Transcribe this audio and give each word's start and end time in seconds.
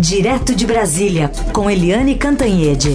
Direto 0.00 0.54
de 0.54 0.64
Brasília, 0.64 1.28
com 1.52 1.68
Eliane 1.68 2.14
Cantanhede. 2.14 2.90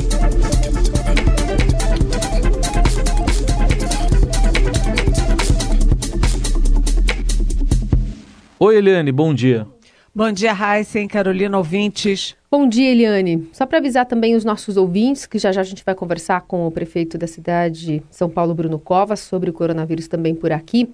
Oi, 8.58 8.78
Eliane, 8.78 9.12
bom 9.12 9.34
dia. 9.34 9.68
Bom 10.16 10.31
dia, 10.31 10.54
Heisen, 10.54 11.05
Carolina, 11.10 11.58
ouvintes. 11.58 12.37
Bom 12.49 12.69
dia, 12.69 12.92
Eliane. 12.92 13.49
Só 13.51 13.65
para 13.65 13.79
avisar 13.79 14.06
também 14.06 14.33
os 14.33 14.46
nossos 14.46 14.78
ouvintes, 14.78 15.26
que 15.26 15.38
já 15.38 15.51
já 15.51 15.60
a 15.60 15.65
gente 15.65 15.83
vai 15.85 15.94
conversar 15.94 16.41
com 16.41 16.66
o 16.66 16.72
prefeito 16.72 17.17
da 17.17 17.27
cidade 17.27 17.85
de 17.85 18.04
São 18.09 18.30
Paulo, 18.30 18.55
Bruno 18.55 18.80
Covas, 18.80 19.20
sobre 19.20 19.49
o 19.49 19.54
coronavírus 19.54 20.08
também 20.08 20.34
por 20.34 20.54
aqui. 20.54 20.90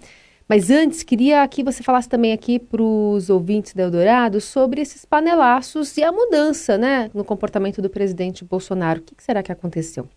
Mas 0.49 0.71
antes, 0.71 1.03
queria 1.03 1.47
que 1.47 1.63
você 1.63 1.83
falasse 1.83 2.09
também 2.09 2.33
aqui 2.33 2.57
para 2.57 2.81
os 2.81 3.29
ouvintes 3.29 3.75
da 3.75 3.83
Eldorado 3.83 4.41
sobre 4.41 4.81
esses 4.81 5.05
panelaços 5.05 5.95
e 5.95 6.03
a 6.03 6.11
mudança 6.11 6.75
né, 6.75 7.11
no 7.13 7.23
comportamento 7.23 7.83
do 7.83 7.89
presidente 7.89 8.43
Bolsonaro. 8.43 8.99
O 8.99 9.03
que, 9.03 9.13
que 9.13 9.23
será 9.23 9.43
que 9.43 9.51
aconteceu? 9.51 10.09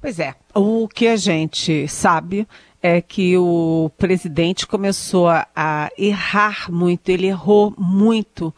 Pois 0.00 0.18
é, 0.18 0.34
o 0.52 0.88
que 0.88 1.06
a 1.06 1.14
gente 1.14 1.86
sabe 1.86 2.44
é 2.82 3.00
que 3.00 3.38
o 3.38 3.88
presidente 3.96 4.66
começou 4.66 5.28
a, 5.28 5.46
a 5.54 5.88
errar 5.96 6.66
muito, 6.68 7.08
ele 7.08 7.28
errou 7.28 7.72
muito 7.78 8.52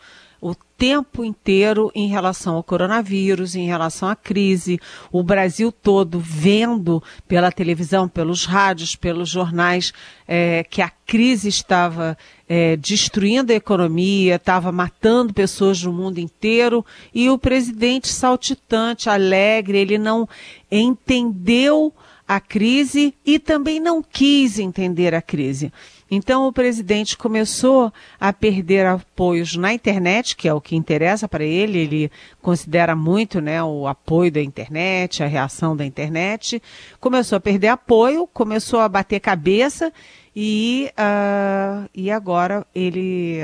tempo 0.84 1.24
inteiro 1.24 1.91
em 1.95 2.09
relação 2.09 2.56
ao 2.56 2.62
coronavírus, 2.62 3.56
em 3.56 3.66
relação 3.66 4.06
à 4.06 4.15
crise, 4.15 4.79
o 5.10 5.23
Brasil 5.23 5.73
todo 5.73 6.20
vendo 6.20 7.02
pela 7.27 7.51
televisão, 7.51 8.07
pelos 8.07 8.45
rádios, 8.45 8.95
pelos 8.95 9.30
jornais, 9.30 9.95
é, 10.29 10.62
que 10.62 10.83
a 10.83 10.91
crise 11.07 11.48
estava 11.48 12.19
é, 12.47 12.77
destruindo 12.77 13.51
a 13.51 13.57
economia, 13.57 14.34
estava 14.34 14.70
matando 14.70 15.33
pessoas 15.33 15.83
no 15.83 15.91
mundo 15.91 16.19
inteiro, 16.19 16.85
e 17.15 17.30
o 17.30 17.38
presidente 17.38 18.09
saltitante, 18.09 19.09
alegre, 19.09 19.79
ele 19.79 19.96
não 19.96 20.29
entendeu 20.71 21.95
a 22.29 22.38
crise 22.40 23.15
e 23.24 23.38
também 23.38 23.80
não 23.80 24.02
quis 24.02 24.59
entender 24.59 25.15
a 25.15 25.23
crise. 25.23 25.73
Então 26.10 26.47
o 26.47 26.52
presidente 26.52 27.16
começou 27.16 27.93
a 28.21 28.33
perder 28.33 28.87
apoios 28.87 29.57
na 29.57 29.73
internet, 29.73 30.37
que 30.37 30.46
é 30.46 30.55
o 30.55 30.61
que 30.61 30.77
interessa 30.77 31.27
para 31.27 31.45
ele. 31.45 31.79
Ele 31.79 32.13
considera 32.43 32.95
muito 32.95 33.41
né, 33.41 33.63
o 33.63 33.87
apoio 33.87 34.30
da 34.30 34.43
internet, 34.43 35.23
a 35.23 35.27
reação 35.27 35.77
da 35.77 35.85
internet. 35.85 36.63
Começou 37.01 37.37
a 37.37 37.41
perder 37.41 37.69
apoio, 37.69 38.27
começou 38.27 38.80
a 38.80 38.88
bater 38.88 39.21
cabeça 39.21 39.93
e, 40.37 40.91
uh, 40.99 41.88
e 41.95 42.11
agora 42.11 42.66
ele 42.74 43.41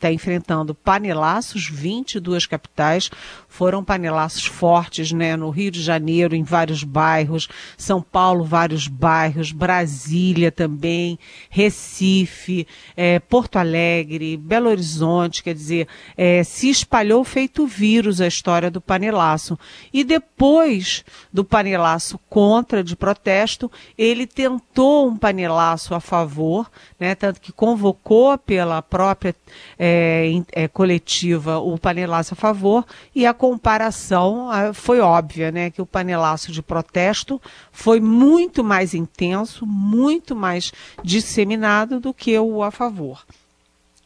está 0.00 0.10
enfrentando 0.10 0.74
panelaços, 0.74 1.68
22 1.68 2.46
capitais 2.46 3.10
foram 3.46 3.84
panelaços 3.84 4.46
fortes, 4.46 5.12
né? 5.12 5.36
No 5.36 5.50
Rio 5.50 5.70
de 5.70 5.82
Janeiro, 5.82 6.34
em 6.34 6.42
vários 6.42 6.82
bairros, 6.82 7.48
São 7.76 8.00
Paulo, 8.00 8.42
vários 8.42 8.88
bairros, 8.88 9.52
Brasília 9.52 10.50
também, 10.50 11.18
Recife, 11.50 12.66
é, 12.96 13.18
Porto 13.18 13.56
Alegre, 13.56 14.36
Belo 14.38 14.70
Horizonte, 14.70 15.42
quer 15.42 15.54
dizer, 15.54 15.86
é, 16.16 16.42
se 16.42 16.70
espalhou 16.70 17.22
feito 17.22 17.66
vírus 17.66 18.20
a 18.20 18.26
história 18.26 18.70
do 18.70 18.80
panelaço. 18.80 19.58
E 19.92 20.02
depois 20.02 21.04
do 21.30 21.44
panelaço 21.44 22.18
contra, 22.30 22.82
de 22.82 22.96
protesto, 22.96 23.70
ele 23.98 24.26
tentou 24.26 25.08
um 25.08 25.16
panelaço 25.16 25.94
a 25.94 26.00
favor, 26.00 26.70
né? 27.00 27.14
Tanto 27.14 27.40
que 27.40 27.50
convocou 27.50 28.36
pela 28.36 28.82
própria 28.82 29.34
é, 29.78 30.30
é 30.52 30.68
coletiva 30.68 31.58
o 31.58 31.78
panelaço 31.78 32.34
a 32.34 32.36
favor 32.36 32.84
e 33.14 33.26
a 33.26 33.32
comparação 33.32 34.48
foi 34.74 35.00
óbvia, 35.00 35.50
né? 35.50 35.70
Que 35.70 35.80
o 35.80 35.86
panelaço 35.86 36.52
de 36.52 36.62
protesto 36.62 37.40
foi 37.72 37.98
muito 37.98 38.62
mais 38.62 38.92
intenso, 38.92 39.66
muito 39.66 40.36
mais 40.36 40.70
disseminado 41.02 41.98
do 41.98 42.12
que 42.12 42.38
o 42.38 42.62
a 42.62 42.70
favor. 42.70 43.24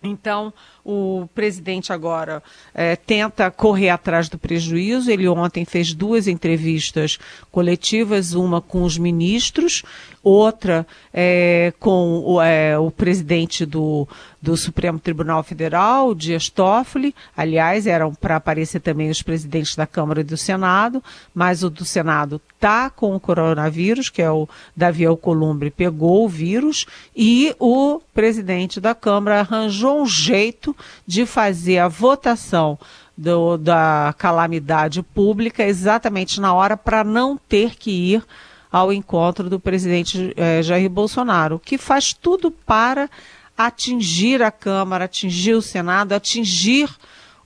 Então, 0.00 0.52
o 0.84 1.26
presidente 1.34 1.92
agora 1.92 2.42
é, 2.74 2.94
tenta 2.94 3.50
correr 3.50 3.88
atrás 3.88 4.28
do 4.28 4.38
prejuízo. 4.38 5.10
Ele 5.10 5.26
ontem 5.26 5.64
fez 5.64 5.94
duas 5.94 6.28
entrevistas 6.28 7.18
coletivas, 7.50 8.34
uma 8.34 8.60
com 8.60 8.82
os 8.82 8.98
ministros, 8.98 9.82
outra 10.22 10.86
é, 11.12 11.72
com 11.78 12.22
o, 12.24 12.40
é, 12.40 12.78
o 12.78 12.90
presidente 12.90 13.64
do, 13.64 14.06
do 14.42 14.56
Supremo 14.56 14.98
Tribunal 14.98 15.42
Federal, 15.42 16.14
Dias 16.14 16.50
Toffoli. 16.50 17.14
Aliás, 17.34 17.86
eram 17.86 18.14
para 18.14 18.36
aparecer 18.36 18.80
também 18.80 19.08
os 19.08 19.22
presidentes 19.22 19.74
da 19.74 19.86
Câmara 19.86 20.20
e 20.20 20.24
do 20.24 20.36
Senado, 20.36 21.02
mas 21.34 21.62
o 21.62 21.70
do 21.70 21.84
Senado 21.84 22.40
está 22.54 22.90
com 22.90 23.14
o 23.14 23.20
coronavírus, 23.20 24.10
que 24.10 24.20
é 24.20 24.30
o 24.30 24.48
Davi 24.76 25.06
Alcolumbre, 25.06 25.70
pegou 25.70 26.24
o 26.24 26.28
vírus, 26.28 26.86
e 27.16 27.54
o 27.58 28.00
presidente 28.12 28.80
da 28.80 28.94
Câmara 28.94 29.40
arranjou 29.40 30.02
um 30.02 30.06
jeito 30.06 30.73
de 31.06 31.26
fazer 31.26 31.78
a 31.78 31.88
votação 31.88 32.78
do, 33.16 33.56
da 33.56 34.14
calamidade 34.18 35.02
pública 35.02 35.64
exatamente 35.64 36.40
na 36.40 36.52
hora 36.52 36.76
para 36.76 37.04
não 37.04 37.36
ter 37.36 37.76
que 37.76 37.90
ir 37.90 38.24
ao 38.70 38.92
encontro 38.92 39.48
do 39.48 39.60
presidente 39.60 40.34
eh, 40.36 40.60
Jair 40.62 40.90
Bolsonaro, 40.90 41.60
que 41.64 41.78
faz 41.78 42.12
tudo 42.12 42.50
para 42.50 43.08
atingir 43.56 44.42
a 44.42 44.50
Câmara, 44.50 45.04
atingir 45.04 45.54
o 45.54 45.62
Senado, 45.62 46.12
atingir 46.12 46.90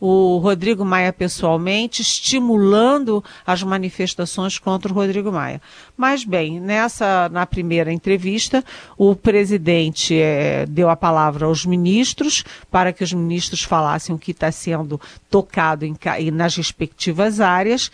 o 0.01 0.39
Rodrigo 0.39 0.85
Maia 0.85 1.13
pessoalmente, 1.13 2.03
estimulando 2.03 3.23
as 3.47 3.63
manifestações 3.63 4.59
contra 4.59 4.93
o 4.93 4.95
Rodrigo 4.95 5.33
Maia. 5.33 5.61
Mas 5.97 6.25
bem, 6.25 6.61
nessa 6.61 7.29
na 7.31 7.45
primeira 7.47 7.93
entrevista, 7.93 8.65
o 8.97 9.15
presidente 9.15 10.15
é, 10.15 10.67
deu 10.67 10.89
a 10.89 10.97
palavra 10.97 11.47
aos 11.47 11.67
ministros 11.67 12.45
para 12.71 12.93
que 12.93 13.03
os 13.03 13.13
ministros 13.13 13.63
falassem 13.63 14.15
o 14.15 14.19
que 14.19 14.31
está 14.31 14.53
sendo 14.53 15.01
tocado 15.31 15.85
em, 15.85 15.97
nas 16.31 16.57
respectivas 16.57 17.41
áreas 17.41 17.91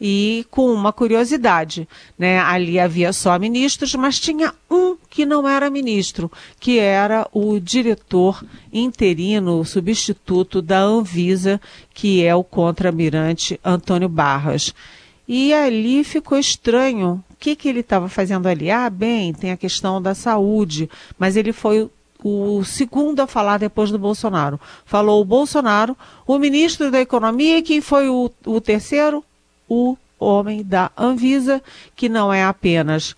e 0.00 0.46
com 0.50 0.72
uma 0.72 0.92
curiosidade, 0.92 1.88
né? 2.18 2.38
Ali 2.38 2.78
havia 2.78 3.12
só 3.12 3.38
ministros, 3.38 3.94
mas 3.94 4.20
tinha 4.20 4.54
um 4.70 4.96
que 5.10 5.26
não 5.26 5.48
era 5.48 5.70
ministro, 5.70 6.30
que 6.60 6.78
era 6.78 7.26
o 7.32 7.58
diretor 7.58 8.44
interino, 8.72 9.64
substituto 9.64 10.62
da 10.62 10.80
Anvisa, 10.80 11.60
que 11.92 12.24
é 12.24 12.34
o 12.34 12.44
contra-almirante 12.44 13.58
Antônio 13.64 14.08
Barras. 14.08 14.74
E 15.26 15.52
ali 15.52 16.04
ficou 16.04 16.38
estranho. 16.38 17.22
O 17.30 17.36
que, 17.38 17.54
que 17.54 17.68
ele 17.68 17.80
estava 17.80 18.08
fazendo 18.08 18.46
ali? 18.46 18.70
Ah, 18.70 18.88
bem, 18.88 19.32
tem 19.32 19.52
a 19.52 19.56
questão 19.56 20.00
da 20.00 20.14
saúde, 20.14 20.88
mas 21.18 21.36
ele 21.36 21.52
foi 21.52 21.88
o 22.22 22.64
segundo 22.64 23.20
a 23.20 23.26
falar 23.26 23.58
depois 23.58 23.90
do 23.90 23.98
Bolsonaro. 23.98 24.58
Falou 24.84 25.20
o 25.20 25.24
Bolsonaro, 25.24 25.96
o 26.26 26.38
ministro 26.38 26.90
da 26.90 27.00
Economia, 27.00 27.58
e 27.58 27.62
quem 27.62 27.80
foi 27.80 28.08
o, 28.08 28.30
o 28.44 28.60
terceiro? 28.60 29.24
O 29.68 29.96
homem 30.18 30.64
da 30.64 30.90
Anvisa, 30.96 31.62
que 31.94 32.08
não 32.08 32.32
é 32.32 32.44
apenas 32.44 33.14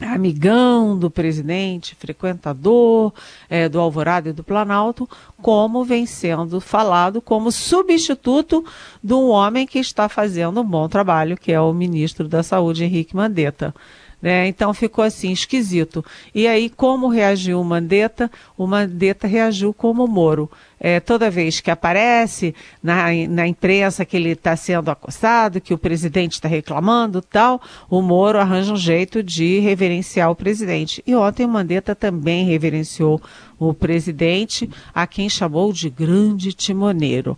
amigão 0.00 0.96
do 0.96 1.10
presidente, 1.10 1.96
frequentador 1.96 3.12
é, 3.48 3.68
do 3.68 3.80
Alvorada 3.80 4.28
e 4.28 4.32
do 4.32 4.44
Planalto, 4.44 5.08
como 5.42 5.84
vem 5.84 6.06
sendo 6.06 6.60
falado 6.60 7.20
como 7.20 7.50
substituto 7.50 8.64
de 9.02 9.12
um 9.12 9.28
homem 9.28 9.66
que 9.66 9.78
está 9.78 10.08
fazendo 10.08 10.60
um 10.60 10.64
bom 10.64 10.88
trabalho, 10.88 11.36
que 11.36 11.52
é 11.52 11.60
o 11.60 11.72
ministro 11.72 12.28
da 12.28 12.42
Saúde, 12.42 12.84
Henrique 12.84 13.16
Mandetta. 13.16 13.74
Né? 14.20 14.48
Então 14.48 14.74
ficou 14.74 15.04
assim, 15.04 15.30
esquisito. 15.30 16.04
E 16.34 16.48
aí, 16.48 16.68
como 16.68 17.08
reagiu 17.08 17.60
o 17.60 17.64
Mandetta? 17.64 18.30
O 18.56 18.66
Mandetta 18.66 19.28
reagiu 19.28 19.72
como 19.72 20.04
o 20.04 20.08
Moro. 20.08 20.50
É, 20.80 21.00
toda 21.00 21.30
vez 21.30 21.60
que 21.60 21.70
aparece 21.70 22.54
na, 22.82 23.06
na 23.28 23.46
imprensa 23.46 24.04
que 24.04 24.16
ele 24.16 24.30
está 24.30 24.54
sendo 24.56 24.90
acosado, 24.90 25.60
que 25.60 25.74
o 25.74 25.78
presidente 25.78 26.32
está 26.32 26.48
reclamando 26.48 27.20
tal, 27.20 27.60
o 27.90 28.00
Moro 28.00 28.38
arranja 28.38 28.72
um 28.72 28.76
jeito 28.76 29.22
de 29.22 29.60
reverenciar 29.60 30.30
o 30.30 30.36
presidente. 30.36 31.02
E 31.06 31.14
ontem 31.14 31.44
o 31.44 31.48
Mandetta 31.48 31.94
também 31.94 32.44
reverenciou 32.44 33.20
o 33.58 33.74
presidente, 33.74 34.68
a 34.94 35.06
quem 35.06 35.28
chamou 35.28 35.72
de 35.72 35.90
grande 35.90 36.52
timoneiro. 36.52 37.36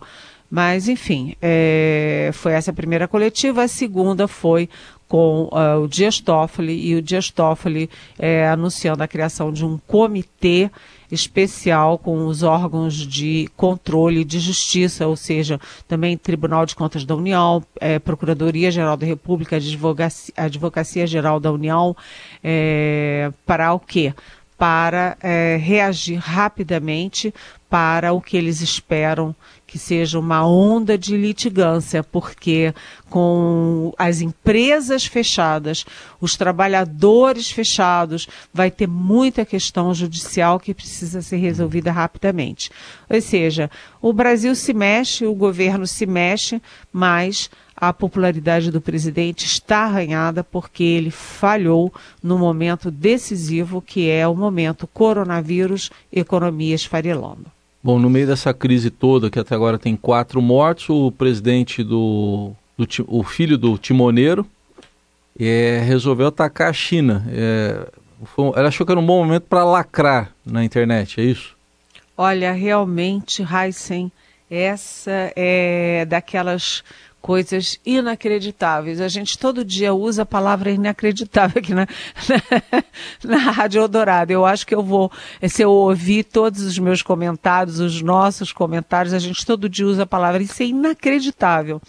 Mas, 0.51 0.89
enfim, 0.89 1.33
é, 1.41 2.29
foi 2.33 2.51
essa 2.51 2.71
a 2.71 2.73
primeira 2.73 3.07
coletiva. 3.07 3.63
A 3.63 3.69
segunda 3.69 4.27
foi 4.27 4.69
com 5.11 5.49
uh, 5.51 5.83
o 5.83 5.89
Dias 5.89 6.21
Toffoli 6.21 6.87
e 6.87 6.95
o 6.95 7.01
Dias 7.01 7.29
Toffoli 7.29 7.89
é, 8.17 8.47
anunciando 8.47 9.03
a 9.03 9.07
criação 9.09 9.51
de 9.51 9.65
um 9.65 9.77
comitê 9.77 10.71
especial 11.11 11.97
com 11.97 12.27
os 12.27 12.43
órgãos 12.43 12.93
de 12.95 13.49
controle 13.57 14.23
de 14.23 14.39
justiça, 14.39 15.05
ou 15.05 15.17
seja, 15.17 15.59
também 15.85 16.15
Tribunal 16.15 16.65
de 16.65 16.77
Contas 16.77 17.03
da 17.03 17.13
União, 17.13 17.61
é, 17.81 17.99
Procuradoria-Geral 17.99 18.95
da 18.95 19.05
República, 19.05 19.57
Advocacia, 19.57 20.33
Advocacia 20.37 21.05
Geral 21.05 21.41
da 21.41 21.51
União, 21.51 21.93
é, 22.41 23.33
para 23.45 23.73
o 23.73 23.79
quê? 23.79 24.13
Para 24.57 25.17
reagir 25.59 26.19
rapidamente 26.19 27.33
para 27.67 28.13
o 28.13 28.21
que 28.21 28.37
eles 28.37 28.61
esperam 28.61 29.35
que 29.71 29.79
seja 29.79 30.19
uma 30.19 30.45
onda 30.45 30.97
de 30.97 31.15
litigância, 31.15 32.03
porque 32.03 32.73
com 33.09 33.93
as 33.97 34.19
empresas 34.19 35.05
fechadas, 35.05 35.85
os 36.19 36.35
trabalhadores 36.35 37.49
fechados, 37.49 38.27
vai 38.53 38.69
ter 38.69 38.85
muita 38.85 39.45
questão 39.45 39.93
judicial 39.93 40.59
que 40.59 40.73
precisa 40.73 41.21
ser 41.21 41.37
resolvida 41.37 41.89
rapidamente. 41.89 42.69
Ou 43.09 43.21
seja, 43.21 43.71
o 44.01 44.11
Brasil 44.11 44.53
se 44.55 44.73
mexe, 44.73 45.25
o 45.25 45.33
governo 45.33 45.87
se 45.87 46.05
mexe, 46.05 46.61
mas 46.91 47.49
a 47.73 47.93
popularidade 47.93 48.71
do 48.71 48.81
presidente 48.81 49.45
está 49.45 49.85
arranhada 49.85 50.43
porque 50.43 50.83
ele 50.83 51.11
falhou 51.11 51.93
no 52.21 52.37
momento 52.37 52.91
decisivo 52.91 53.81
que 53.81 54.09
é 54.09 54.27
o 54.27 54.35
momento 54.35 54.85
coronavírus, 54.85 55.89
economia 56.11 56.75
esfarelando. 56.75 57.45
Bom, 57.83 57.97
no 57.97 58.09
meio 58.09 58.27
dessa 58.27 58.53
crise 58.53 58.91
toda, 58.91 59.29
que 59.29 59.39
até 59.39 59.55
agora 59.55 59.79
tem 59.79 59.95
quatro 59.95 60.41
mortos, 60.41 60.89
o 60.89 61.11
presidente 61.11 61.83
do, 61.83 62.51
do 62.77 62.87
o 63.07 63.23
filho 63.23 63.57
do 63.57 63.77
timoneiro 63.77 64.45
é, 65.39 65.81
resolveu 65.83 66.27
atacar 66.27 66.69
a 66.69 66.73
China. 66.73 67.25
É, 67.29 67.87
foi, 68.23 68.51
ela 68.55 68.67
achou 68.67 68.85
que 68.85 68.91
era 68.91 68.99
um 68.99 69.05
bom 69.05 69.23
momento 69.23 69.43
para 69.43 69.63
lacrar 69.63 70.31
na 70.45 70.63
internet, 70.63 71.19
é 71.19 71.23
isso? 71.23 71.55
Olha, 72.15 72.51
realmente, 72.51 73.43
Heisen, 73.43 74.11
essa 74.49 75.33
é 75.35 76.05
daquelas 76.05 76.83
coisas 77.21 77.79
inacreditáveis. 77.85 78.99
A 78.99 79.07
gente 79.07 79.37
todo 79.37 79.63
dia 79.63 79.93
usa 79.93 80.23
a 80.23 80.25
palavra 80.25 80.71
inacreditável 80.71 81.59
aqui 81.59 81.73
na, 81.73 81.87
na, 82.27 82.83
na 83.37 83.51
Rádio 83.51 83.81
Eldorado. 83.81 84.31
Eu 84.31 84.45
acho 84.45 84.65
que 84.65 84.73
eu 84.73 84.81
vou, 84.81 85.11
se 85.47 85.61
eu 85.61 85.71
ouvir 85.71 86.23
todos 86.23 86.61
os 86.61 86.77
meus 86.79 87.01
comentários, 87.01 87.79
os 87.79 88.01
nossos 88.01 88.51
comentários, 88.51 89.13
a 89.13 89.19
gente 89.19 89.45
todo 89.45 89.69
dia 89.69 89.85
usa 89.85 90.03
a 90.03 90.07
palavra. 90.07 90.41
Isso 90.41 90.63
é 90.63 90.65
inacreditável. 90.65 91.81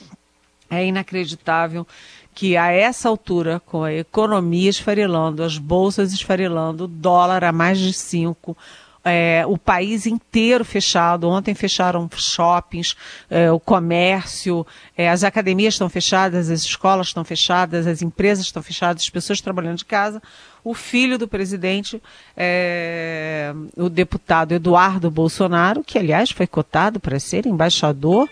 É 0.70 0.84
inacreditável 0.84 1.87
que 2.35 2.56
a 2.56 2.70
essa 2.70 3.08
altura, 3.08 3.61
com 3.67 3.85
a 3.85 3.93
economia 3.93 4.70
esfarelando, 4.70 5.43
as 5.43 5.58
bolsas 5.58 6.12
esfarelando, 6.12 6.85
o 6.85 6.88
dólar 6.88 7.44
a 7.44 7.52
mais 7.52 7.78
de 7.78 7.93
cinco, 7.93 8.56
é, 9.04 9.44
o 9.46 9.58
país 9.58 10.06
inteiro 10.06 10.64
fechado. 10.64 11.28
Ontem 11.28 11.54
fecharam 11.54 12.08
shoppings, 12.14 12.96
é, 13.28 13.50
o 13.50 13.58
comércio, 13.58 14.66
é, 14.96 15.08
as 15.08 15.25
academias 15.25 15.75
estão 15.75 15.88
fechadas, 15.88 16.50
as 16.50 16.62
escolas 16.62 17.08
estão 17.08 17.25
fechadas, 17.25 17.87
as 17.87 18.02
empresas 18.02 18.46
estão 18.46 18.62
fechadas, 18.62 19.02
as 19.02 19.10
pessoas 19.10 19.40
trabalhando 19.40 19.78
de 19.78 19.84
casa. 19.84 20.22
O 20.64 20.75
filho 20.75 21.19
do 21.19 21.26
presidente, 21.26 22.00
é, 22.37 23.52
o 23.76 23.88
deputado 23.88 24.52
Eduardo 24.52 25.10
Bolsonaro, 25.10 25.82
que 25.82 25.99
aliás 25.99 26.31
foi 26.31 26.46
cotado 26.46 27.00
para 27.00 27.19
ser 27.19 27.46
embaixador 27.46 28.28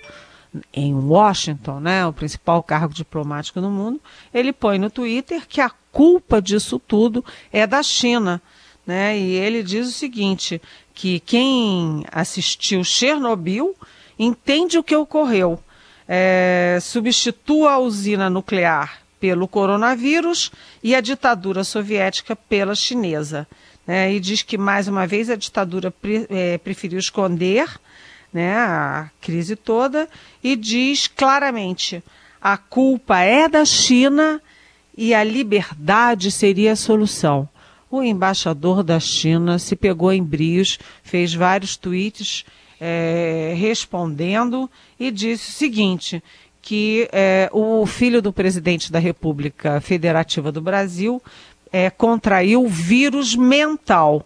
em 0.72 0.94
Washington, 0.94 1.78
né, 1.81 2.05
o 2.06 2.12
principal 2.12 2.61
cargo 2.62 2.93
diplomático 2.93 3.61
no 3.61 3.70
mundo, 3.70 4.00
ele 4.34 4.52
põe 4.52 4.78
no 4.78 4.90
Twitter 4.90 5.46
que 5.46 5.61
a 5.61 5.70
culpa 5.93 6.43
disso 6.43 6.78
tudo 6.78 7.25
é 7.52 7.67
da 7.67 7.82
China 7.82 8.40
né? 8.91 9.17
E 9.17 9.37
ele 9.37 9.63
diz 9.63 9.87
o 9.87 9.93
seguinte, 9.93 10.61
que 10.93 11.21
quem 11.21 12.05
assistiu 12.11 12.83
Chernobyl 12.83 13.73
entende 14.19 14.77
o 14.79 14.83
que 14.83 14.97
ocorreu. 14.97 15.63
É, 16.09 16.77
substitua 16.83 17.75
a 17.75 17.79
usina 17.79 18.29
nuclear 18.29 19.01
pelo 19.21 19.47
coronavírus 19.47 20.51
e 20.83 20.93
a 20.93 21.01
ditadura 21.01 21.63
soviética 21.63 22.35
pela 22.35 22.75
chinesa. 22.75 23.47
Né? 23.87 24.13
E 24.13 24.19
diz 24.19 24.43
que, 24.43 24.59
mais 24.59 24.89
uma 24.89 25.07
vez, 25.07 25.31
a 25.31 25.37
ditadura 25.37 25.93
pre, 25.93 26.27
é, 26.29 26.59
preferiu 26.59 26.99
esconder 26.99 27.69
né, 28.33 28.57
a 28.57 29.09
crise 29.21 29.55
toda 29.55 30.09
e 30.43 30.57
diz 30.57 31.07
claramente: 31.07 32.03
a 32.43 32.57
culpa 32.57 33.21
é 33.21 33.49
da 33.49 33.65
China 33.65 34.43
e 34.99 35.15
a 35.15 35.23
liberdade 35.23 36.33
seria 36.33 36.73
a 36.73 36.77
solução 36.77 37.49
o 37.91 38.03
embaixador 38.03 38.83
da 38.83 39.01
China 39.01 39.59
se 39.59 39.75
pegou 39.75 40.13
em 40.13 40.23
brios, 40.23 40.79
fez 41.03 41.35
vários 41.35 41.77
tweets 41.77 42.45
é, 42.81 43.55
respondendo 43.57 44.71
e 44.99 45.11
disse 45.11 45.51
o 45.51 45.55
seguinte: 45.55 46.23
que 46.63 47.09
é, 47.13 47.51
o 47.53 47.85
filho 47.87 48.23
do 48.23 48.33
presidente 48.33 48.93
da 48.93 48.99
República 48.99 49.81
Federativa 49.81 50.53
do 50.53 50.61
Brasil 50.61 51.21
é, 51.73 51.91
contraiu 51.91 52.67
vírus 52.69 53.35
mental. 53.35 54.25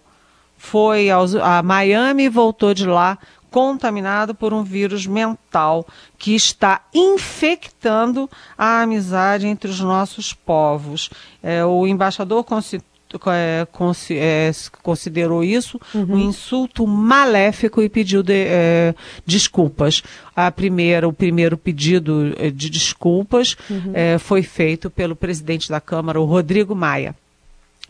Foi 0.57 1.11
aos, 1.11 1.35
a 1.35 1.63
Miami 1.63 2.25
e 2.25 2.29
voltou 2.29 2.73
de 2.73 2.87
lá 2.87 3.19
contaminado 3.51 4.35
por 4.35 4.53
um 4.53 4.65
vírus 4.65 5.07
mental 5.07 5.87
que 6.19 6.35
está 6.35 6.81
infectando 6.93 8.29
a 8.59 8.83
amizade 8.83 9.47
entre 9.47 9.71
os 9.71 9.79
nossos 9.79 10.33
povos. 10.33 11.09
É, 11.41 11.65
o 11.65 11.87
embaixador 11.87 12.43
é, 13.27 13.67
é, 14.11 14.53
considerou 14.83 15.45
isso 15.45 15.81
uhum. 15.95 16.15
um 16.15 16.19
insulto 16.19 16.87
maléfico 16.87 17.83
e 17.83 17.89
pediu 17.89 18.23
de, 18.23 18.33
é, 18.47 18.95
desculpas. 19.27 20.03
A 20.35 20.51
primeira, 20.51 21.09
o 21.09 21.13
primeiro 21.13 21.57
pedido 21.57 22.35
é, 22.39 22.51
de 22.51 22.69
desculpas 22.69 23.57
uhum. 23.71 23.93
é, 23.95 24.19
foi 24.19 24.43
feito 24.43 24.91
pelo 24.91 25.15
presidente 25.15 25.69
da 25.69 25.81
Câmara, 25.81 26.21
o 26.21 26.25
Rodrigo 26.25 26.75
Maia 26.75 27.15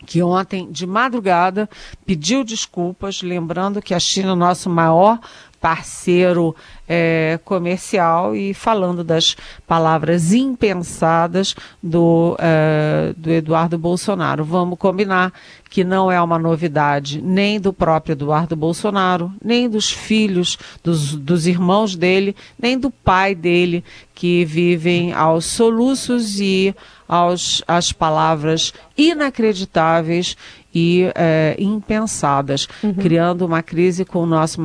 que 0.05 0.21
ontem, 0.21 0.69
de 0.69 0.85
madrugada, 0.85 1.69
pediu 2.05 2.43
desculpas, 2.43 3.21
lembrando 3.21 3.81
que 3.81 3.93
a 3.93 3.99
China 3.99 4.29
é 4.29 4.33
o 4.33 4.35
nosso 4.35 4.69
maior 4.69 5.19
parceiro 5.65 6.55
é, 6.87 7.39
comercial 7.43 8.35
e 8.35 8.53
falando 8.53 9.03
das 9.03 9.35
palavras 9.65 10.31
impensadas 10.31 11.55
do, 11.81 12.37
é, 12.37 13.15
do 13.17 13.31
Eduardo 13.31 13.75
Bolsonaro. 13.75 14.45
Vamos 14.45 14.77
combinar 14.77 15.33
que 15.67 15.83
não 15.83 16.11
é 16.11 16.21
uma 16.21 16.37
novidade 16.37 17.19
nem 17.19 17.59
do 17.59 17.73
próprio 17.73 18.13
Eduardo 18.13 18.55
Bolsonaro, 18.55 19.33
nem 19.43 19.67
dos 19.67 19.89
filhos, 19.91 20.55
dos, 20.83 21.15
dos 21.15 21.47
irmãos 21.47 21.95
dele, 21.95 22.35
nem 22.61 22.77
do 22.77 22.91
pai 22.91 23.33
dele, 23.33 23.83
que 24.13 24.45
vivem 24.45 25.13
aos 25.13 25.45
soluços 25.45 26.39
e 26.39 26.75
aos, 27.07 27.63
às 27.67 27.91
palavras 27.91 28.71
inacreditáveis 28.95 30.37
e 30.71 31.09
é, 31.15 31.55
impensadas, 31.57 32.67
uhum. 32.83 32.93
criando 32.93 33.43
uma 33.47 33.63
crise 33.63 34.05
com 34.05 34.19
o 34.19 34.27
nosso 34.27 34.61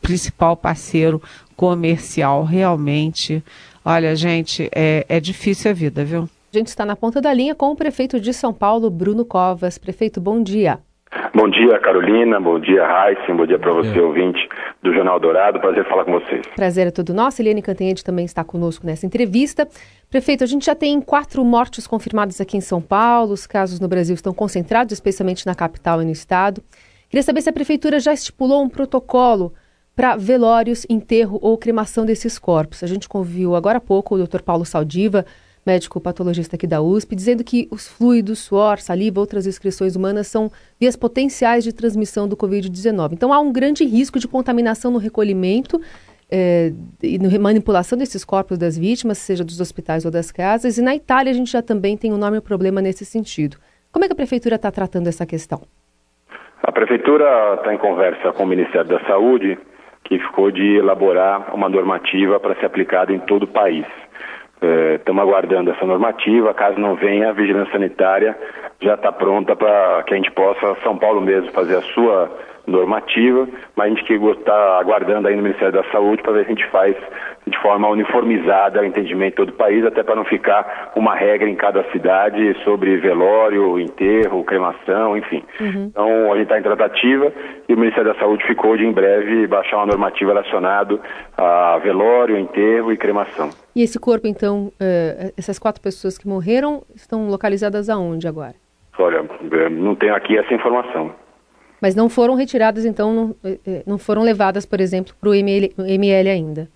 principal 0.00 0.56
parceiro 0.56 1.22
comercial. 1.56 2.44
Realmente, 2.44 3.42
olha, 3.84 4.14
gente, 4.16 4.68
é, 4.74 5.04
é 5.08 5.20
difícil 5.20 5.70
a 5.70 5.74
vida, 5.74 6.04
viu? 6.04 6.28
A 6.52 6.58
gente 6.58 6.68
está 6.68 6.84
na 6.84 6.96
ponta 6.96 7.20
da 7.20 7.32
linha 7.32 7.54
com 7.54 7.70
o 7.70 7.76
prefeito 7.76 8.18
de 8.18 8.34
São 8.34 8.52
Paulo, 8.52 8.90
Bruno 8.90 9.24
Covas. 9.24 9.78
Prefeito, 9.78 10.20
bom 10.20 10.42
dia. 10.42 10.80
Bom 11.34 11.48
dia, 11.48 11.78
Carolina. 11.80 12.40
Bom 12.40 12.58
dia, 12.58 12.86
Raíssa. 12.86 13.32
Bom 13.34 13.46
dia 13.46 13.58
para 13.58 13.72
você, 13.72 13.98
é. 13.98 14.02
ouvinte 14.02 14.48
do 14.82 14.92
Jornal 14.92 15.18
Dourado. 15.20 15.60
Prazer 15.60 15.88
falar 15.88 16.04
com 16.04 16.12
vocês. 16.12 16.44
Prazer 16.54 16.86
é 16.86 16.90
todo 16.90 17.14
nosso. 17.14 17.42
Eliane 17.42 17.62
Cantanhede 17.62 18.04
também 18.04 18.24
está 18.24 18.42
conosco 18.42 18.86
nessa 18.86 19.06
entrevista. 19.06 19.68
Prefeito, 20.08 20.42
a 20.42 20.46
gente 20.46 20.66
já 20.66 20.74
tem 20.74 21.00
quatro 21.00 21.44
mortes 21.44 21.86
confirmadas 21.86 22.40
aqui 22.40 22.56
em 22.56 22.60
São 22.60 22.80
Paulo. 22.80 23.32
Os 23.32 23.46
casos 23.46 23.80
no 23.80 23.88
Brasil 23.88 24.14
estão 24.14 24.32
concentrados, 24.32 24.92
especialmente 24.92 25.46
na 25.46 25.54
capital 25.54 26.00
e 26.02 26.04
no 26.04 26.10
estado. 26.10 26.62
Queria 27.08 27.22
saber 27.22 27.42
se 27.42 27.50
a 27.50 27.52
prefeitura 27.52 27.98
já 27.98 28.12
estipulou 28.12 28.62
um 28.62 28.68
protocolo 28.68 29.52
para 30.00 30.16
velórios, 30.16 30.86
enterro 30.88 31.38
ou 31.42 31.58
cremação 31.58 32.06
desses 32.06 32.38
corpos. 32.38 32.82
A 32.82 32.86
gente 32.86 33.06
conviu 33.06 33.54
agora 33.54 33.76
há 33.76 33.80
pouco 33.82 34.14
o 34.14 34.26
Dr. 34.26 34.40
Paulo 34.40 34.64
Saldiva, 34.64 35.26
médico 35.66 36.00
patologista 36.00 36.56
aqui 36.56 36.66
da 36.66 36.80
USP, 36.80 37.14
dizendo 37.14 37.44
que 37.44 37.68
os 37.70 37.86
fluidos, 37.86 38.38
suor, 38.38 38.78
saliva, 38.78 39.20
outras 39.20 39.44
excreções 39.44 39.96
humanas 39.96 40.26
são 40.26 40.50
vias 40.80 40.96
potenciais 40.96 41.64
de 41.64 41.74
transmissão 41.74 42.26
do 42.26 42.34
Covid-19. 42.34 43.12
Então 43.12 43.30
há 43.30 43.40
um 43.40 43.52
grande 43.52 43.84
risco 43.84 44.18
de 44.18 44.26
contaminação 44.26 44.90
no 44.90 44.96
recolhimento 44.96 45.78
é, 46.30 46.72
e 47.02 47.18
na 47.18 47.38
manipulação 47.38 47.98
desses 47.98 48.24
corpos 48.24 48.56
das 48.56 48.78
vítimas, 48.78 49.18
seja 49.18 49.44
dos 49.44 49.60
hospitais 49.60 50.06
ou 50.06 50.10
das 50.10 50.32
casas. 50.32 50.78
E 50.78 50.82
na 50.82 50.94
Itália 50.94 51.30
a 51.30 51.34
gente 51.34 51.52
já 51.52 51.60
também 51.60 51.94
tem 51.94 52.10
um 52.10 52.16
enorme 52.16 52.40
problema 52.40 52.80
nesse 52.80 53.04
sentido. 53.04 53.58
Como 53.92 54.02
é 54.02 54.08
que 54.08 54.14
a 54.14 54.16
prefeitura 54.16 54.56
está 54.56 54.70
tratando 54.70 55.08
essa 55.08 55.26
questão? 55.26 55.60
A 56.62 56.72
prefeitura 56.72 57.56
está 57.58 57.74
em 57.74 57.78
conversa 57.78 58.32
com 58.32 58.44
o 58.44 58.46
Ministério 58.46 58.88
da 58.88 59.00
Saúde 59.06 59.58
que 60.10 60.18
ficou 60.18 60.50
de 60.50 60.76
elaborar 60.76 61.54
uma 61.54 61.68
normativa 61.68 62.40
para 62.40 62.56
ser 62.56 62.66
aplicada 62.66 63.12
em 63.12 63.20
todo 63.20 63.44
o 63.44 63.46
país. 63.46 63.86
Estamos 64.96 65.22
é, 65.22 65.24
aguardando 65.24 65.70
essa 65.70 65.86
normativa, 65.86 66.52
caso 66.52 66.80
não 66.80 66.96
venha, 66.96 67.30
a 67.30 67.32
vigilância 67.32 67.70
sanitária 67.72 68.36
já 68.82 68.94
está 68.94 69.12
pronta 69.12 69.54
para 69.54 70.02
que 70.02 70.12
a 70.12 70.16
gente 70.16 70.32
possa, 70.32 70.74
São 70.82 70.98
Paulo 70.98 71.20
mesmo, 71.20 71.52
fazer 71.52 71.76
a 71.76 71.82
sua 71.82 72.28
normativa, 72.70 73.48
mas 73.76 73.86
a 73.86 73.94
gente 73.94 74.12
está 74.12 74.78
aguardando 74.78 75.28
aí 75.28 75.36
no 75.36 75.42
Ministério 75.42 75.72
da 75.72 75.84
Saúde 75.90 76.22
para 76.22 76.32
ver 76.32 76.44
se 76.44 76.52
a 76.52 76.54
gente 76.54 76.70
faz 76.70 76.96
de 77.46 77.58
forma 77.58 77.88
uniformizada 77.88 78.80
o 78.80 78.84
entendimento 78.84 79.30
de 79.30 79.36
todo 79.36 79.48
o 79.50 79.54
país, 79.54 79.84
até 79.84 80.02
para 80.02 80.14
não 80.14 80.24
ficar 80.24 80.92
uma 80.94 81.14
regra 81.14 81.48
em 81.48 81.56
cada 81.56 81.82
cidade 81.90 82.54
sobre 82.64 82.96
velório, 82.98 83.78
enterro, 83.78 84.44
cremação, 84.44 85.16
enfim. 85.16 85.42
Uhum. 85.60 85.86
Então 85.90 86.32
a 86.32 86.36
gente 86.36 86.44
está 86.44 86.58
em 86.58 86.62
tratativa 86.62 87.32
e 87.68 87.74
o 87.74 87.78
Ministério 87.78 88.12
da 88.12 88.18
Saúde 88.18 88.46
ficou 88.46 88.76
de 88.76 88.84
em 88.84 88.92
breve 88.92 89.46
baixar 89.46 89.78
uma 89.78 89.86
normativa 89.86 90.32
relacionada 90.32 91.00
a 91.36 91.78
velório, 91.78 92.38
enterro 92.38 92.92
e 92.92 92.96
cremação. 92.96 93.50
E 93.74 93.82
esse 93.82 93.98
corpo, 93.98 94.26
então, 94.26 94.66
uh, 94.66 95.32
essas 95.36 95.58
quatro 95.58 95.80
pessoas 95.80 96.18
que 96.18 96.28
morreram 96.28 96.82
estão 96.94 97.28
localizadas 97.28 97.88
aonde 97.88 98.26
agora? 98.26 98.54
Olha, 98.98 99.24
eh, 99.50 99.68
não 99.70 99.94
tenho 99.94 100.14
aqui 100.14 100.36
essa 100.36 100.52
informação. 100.52 101.12
Mas 101.80 101.94
não 101.94 102.08
foram 102.08 102.34
retiradas, 102.34 102.84
então, 102.84 103.14
não, 103.14 103.36
eh, 103.44 103.82
não 103.86 103.98
foram 103.98 104.22
levadas, 104.22 104.66
por 104.66 104.80
exemplo, 104.80 105.14
para 105.18 105.30
o 105.30 105.34
ML, 105.34 105.72
ML 105.78 106.28
ainda? 106.28 106.68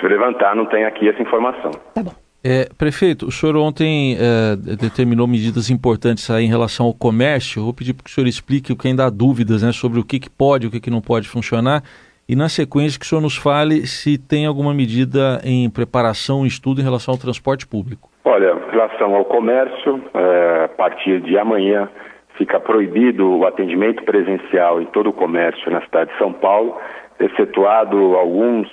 Se 0.00 0.08
levantar, 0.08 0.54
não 0.56 0.66
tem 0.66 0.84
aqui 0.84 1.08
essa 1.08 1.20
informação. 1.22 1.70
Tá 1.94 2.02
bom. 2.02 2.12
É, 2.44 2.68
prefeito, 2.76 3.26
o 3.26 3.30
senhor 3.30 3.56
ontem 3.56 4.16
é, 4.18 4.56
determinou 4.56 5.28
medidas 5.28 5.70
importantes 5.70 6.28
aí 6.28 6.44
em 6.44 6.48
relação 6.48 6.86
ao 6.86 6.92
comércio. 6.92 7.60
Eu 7.60 7.64
vou 7.64 7.72
pedir 7.72 7.94
para 7.94 8.02
que 8.02 8.10
o 8.10 8.12
senhor 8.12 8.26
explique 8.26 8.72
o 8.72 8.76
que 8.76 8.88
ainda 8.88 9.06
há 9.06 9.10
dúvidas 9.10 9.62
né, 9.62 9.70
sobre 9.70 10.00
o 10.00 10.04
que, 10.04 10.18
que 10.18 10.28
pode 10.28 10.64
e 10.64 10.68
o 10.68 10.70
que, 10.70 10.80
que 10.80 10.90
não 10.90 11.00
pode 11.00 11.28
funcionar. 11.28 11.82
E 12.28 12.34
na 12.34 12.48
sequência 12.48 12.98
que 12.98 13.06
o 13.06 13.08
senhor 13.08 13.20
nos 13.20 13.36
fale 13.36 13.86
se 13.86 14.18
tem 14.18 14.44
alguma 14.44 14.74
medida 14.74 15.40
em 15.44 15.70
preparação, 15.70 16.44
estudo 16.44 16.80
em 16.80 16.84
relação 16.84 17.14
ao 17.14 17.18
transporte 17.18 17.64
público. 17.64 18.10
Olha, 18.24 18.54
em 18.54 18.70
relação 18.72 19.14
ao 19.14 19.24
comércio, 19.24 20.02
é, 20.12 20.64
a 20.64 20.68
partir 20.68 21.20
de 21.20 21.38
amanhã 21.38 21.88
fica 22.36 22.58
proibido 22.58 23.38
o 23.38 23.46
atendimento 23.46 24.02
presencial 24.04 24.80
em 24.80 24.86
todo 24.86 25.10
o 25.10 25.12
comércio 25.12 25.70
na 25.70 25.80
cidade 25.82 26.12
de 26.12 26.18
São 26.18 26.32
Paulo, 26.32 26.76
excetuado 27.20 28.16
alguns 28.16 28.68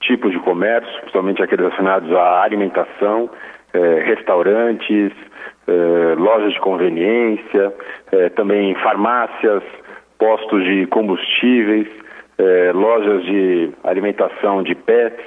tipos 0.00 0.32
de 0.32 0.38
comércio, 0.40 0.92
principalmente 1.00 1.42
aqueles 1.42 1.64
relacionados 1.66 2.12
à 2.12 2.42
alimentação, 2.42 3.30
é, 3.72 4.02
restaurantes, 4.04 5.12
é, 5.66 6.14
lojas 6.16 6.52
de 6.52 6.60
conveniência, 6.60 7.72
é, 8.10 8.28
também 8.30 8.74
farmácias, 8.76 9.62
postos 10.18 10.64
de 10.64 10.86
combustíveis, 10.86 11.88
é, 12.38 12.72
lojas 12.72 13.24
de 13.24 13.70
alimentação 13.84 14.62
de 14.62 14.74
pets. 14.74 15.24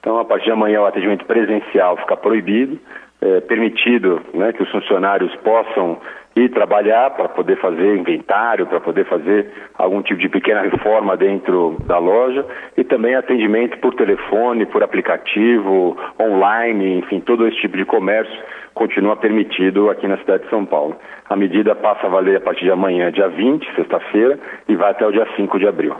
Então, 0.00 0.18
a 0.18 0.24
partir 0.24 0.46
de 0.46 0.52
amanhã, 0.52 0.82
o 0.82 0.86
atendimento 0.86 1.24
presencial 1.24 1.96
fica 1.98 2.16
proibido 2.16 2.78
é, 3.24 3.40
permitido 3.40 4.20
né, 4.34 4.52
que 4.52 4.62
os 4.62 4.70
funcionários 4.70 5.34
possam 5.36 5.98
ir 6.36 6.48
trabalhar 6.50 7.10
para 7.10 7.28
poder 7.28 7.60
fazer 7.60 7.96
inventário, 7.96 8.66
para 8.66 8.80
poder 8.80 9.06
fazer 9.06 9.52
algum 9.74 10.02
tipo 10.02 10.20
de 10.20 10.28
pequena 10.28 10.62
reforma 10.62 11.16
dentro 11.16 11.76
da 11.86 11.98
loja 11.98 12.44
e 12.76 12.82
também 12.82 13.14
atendimento 13.14 13.78
por 13.78 13.94
telefone, 13.94 14.66
por 14.66 14.82
aplicativo, 14.82 15.96
online, 16.20 16.98
enfim, 16.98 17.20
todo 17.20 17.46
esse 17.46 17.58
tipo 17.60 17.76
de 17.76 17.84
comércio 17.84 18.36
continua 18.74 19.16
permitido 19.16 19.88
aqui 19.88 20.08
na 20.08 20.18
cidade 20.18 20.44
de 20.44 20.50
São 20.50 20.66
Paulo. 20.66 20.96
A 21.28 21.36
medida 21.36 21.74
passa 21.74 22.06
a 22.06 22.10
valer 22.10 22.36
a 22.36 22.40
partir 22.40 22.64
de 22.64 22.70
amanhã, 22.72 23.12
dia 23.12 23.28
20, 23.28 23.64
sexta-feira, 23.76 24.38
e 24.68 24.74
vai 24.74 24.90
até 24.90 25.06
o 25.06 25.12
dia 25.12 25.26
5 25.36 25.58
de 25.58 25.68
abril. 25.68 25.94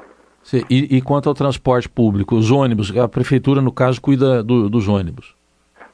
E, 0.69 0.99
e, 0.99 1.01
quanto 1.01 1.29
ao 1.29 1.35
transporte 1.35 1.89
público, 1.89 2.35
os 2.35 2.51
ônibus, 2.51 2.95
a 2.99 3.09
prefeitura, 3.09 3.63
no 3.63 3.73
caso, 3.73 4.03
cuida 4.03 4.43
do, 4.43 4.69
dos 4.69 4.89
ônibus? 4.89 5.35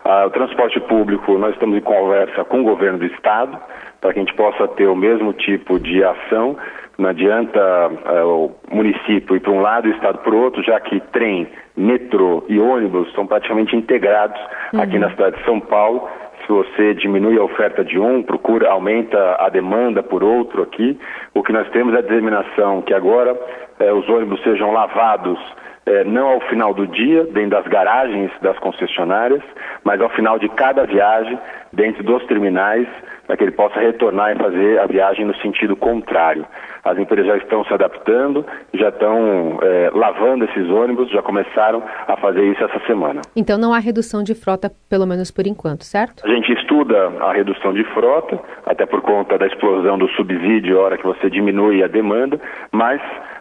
Ah, 0.04 0.26
o 0.26 0.30
transporte 0.30 0.80
público, 0.80 1.38
nós 1.38 1.52
estamos 1.52 1.76
em 1.76 1.80
conversa 1.80 2.44
com 2.44 2.62
o 2.62 2.64
governo 2.64 2.99
do 2.99 3.06
estado 3.06 3.56
para 4.00 4.12
que 4.12 4.19
a 4.19 4.23
gente 4.23 4.35
possa 4.35 4.66
ter 4.69 4.87
o 4.87 4.97
mesmo 4.97 5.33
tipo 5.33 5.78
de 5.78 6.02
ação. 6.02 6.57
Não 6.99 7.09
adianta 7.09 7.61
ah, 7.61 8.25
o 8.26 8.52
município 8.71 9.37
ir 9.37 9.40
para 9.40 9.52
um 9.52 9.61
lado 9.61 9.88
e 9.88 9.90
o 9.90 9.95
estado 9.95 10.19
para 10.19 10.35
o 10.35 10.38
outro, 10.38 10.62
já 10.62 10.78
que 10.80 11.00
trem, 11.12 11.49
metrô 11.76 12.45
e 12.49 12.59
ônibus 12.59 13.12
são 13.14 13.26
praticamente 13.26 13.75
integrados 13.75 14.40
uhum. 14.73 14.83
aqui 14.83 14.99
na 14.99 15.11
cidade 15.11 15.37
de 15.37 15.45
São 15.45 15.61
Paulo. 15.61 16.09
Se 16.47 16.52
você 16.52 16.95
diminui 16.95 17.38
a 17.38 17.42
oferta 17.42 17.85
de 17.85 17.99
um, 17.99 18.23
procura, 18.23 18.71
aumenta 18.71 19.37
a 19.38 19.49
demanda 19.49 20.02
por 20.02 20.25
outro 20.25 20.62
aqui. 20.62 20.99
O 21.35 21.42
que 21.42 21.52
nós 21.52 21.69
temos 21.71 21.95
é 21.95 21.99
a 21.99 22.00
determinação 22.00 22.83
que 22.83 22.92
agora 22.92 23.38
eh, 23.78 23.92
os 23.92 24.09
ônibus 24.09 24.42
sejam 24.42 24.73
lavados 24.73 25.38
é, 25.87 26.04
não 26.04 26.28
ao 26.28 26.40
final 26.42 26.75
do 26.75 26.87
dia, 26.87 27.25
dentro 27.25 27.50
das 27.50 27.66
garagens 27.66 28.30
das 28.42 28.59
concessionárias, 28.59 29.42
mas 29.83 30.00
ao 30.00 30.11
final 30.11 30.38
de 30.38 30.49
cada 30.50 30.85
viagem, 30.85 31.38
dentro 31.73 32.02
dos 32.04 32.25
terminais, 32.26 32.87
para 33.30 33.37
que 33.37 33.44
ele 33.44 33.52
possa 33.52 33.78
retornar 33.78 34.32
e 34.32 34.38
fazer 34.38 34.80
a 34.80 34.87
viagem 34.87 35.25
no 35.25 35.37
sentido 35.37 35.76
contrário. 35.76 36.44
As 36.82 36.99
empresas 36.99 37.28
já 37.28 37.37
estão 37.37 37.64
se 37.64 37.72
adaptando, 37.72 38.44
já 38.75 38.88
estão 38.88 39.56
é, 39.62 39.88
lavando 39.94 40.46
esses 40.46 40.68
ônibus, 40.68 41.08
já 41.12 41.22
começaram 41.22 41.80
a 42.08 42.16
fazer 42.16 42.42
isso 42.42 42.64
essa 42.64 42.84
semana. 42.88 43.20
Então 43.37 43.56
não 43.56 43.72
há 43.72 43.78
redução 43.78 44.25
de 44.25 44.34
frota, 44.34 44.72
pelo 44.88 45.06
menos 45.06 45.30
por 45.30 45.46
enquanto, 45.46 45.84
certo? 45.84 46.26
A 46.26 46.28
gente 46.28 46.52
estuda 46.52 47.12
a 47.20 47.32
redução 47.32 47.72
de 47.72 47.84
frota, 47.94 48.37
até 48.66 48.84
por 48.84 49.00
conta 49.00 49.38
da 49.38 49.46
explosão 49.46 49.96
do 49.96 50.08
subsídio, 50.08 50.80
a 50.80 50.82
hora 50.82 50.99
que 50.99 51.06
você 51.06 51.30
diminui 51.30 51.84
a 51.84 51.87
demanda, 51.87 52.40
mas 52.72 53.00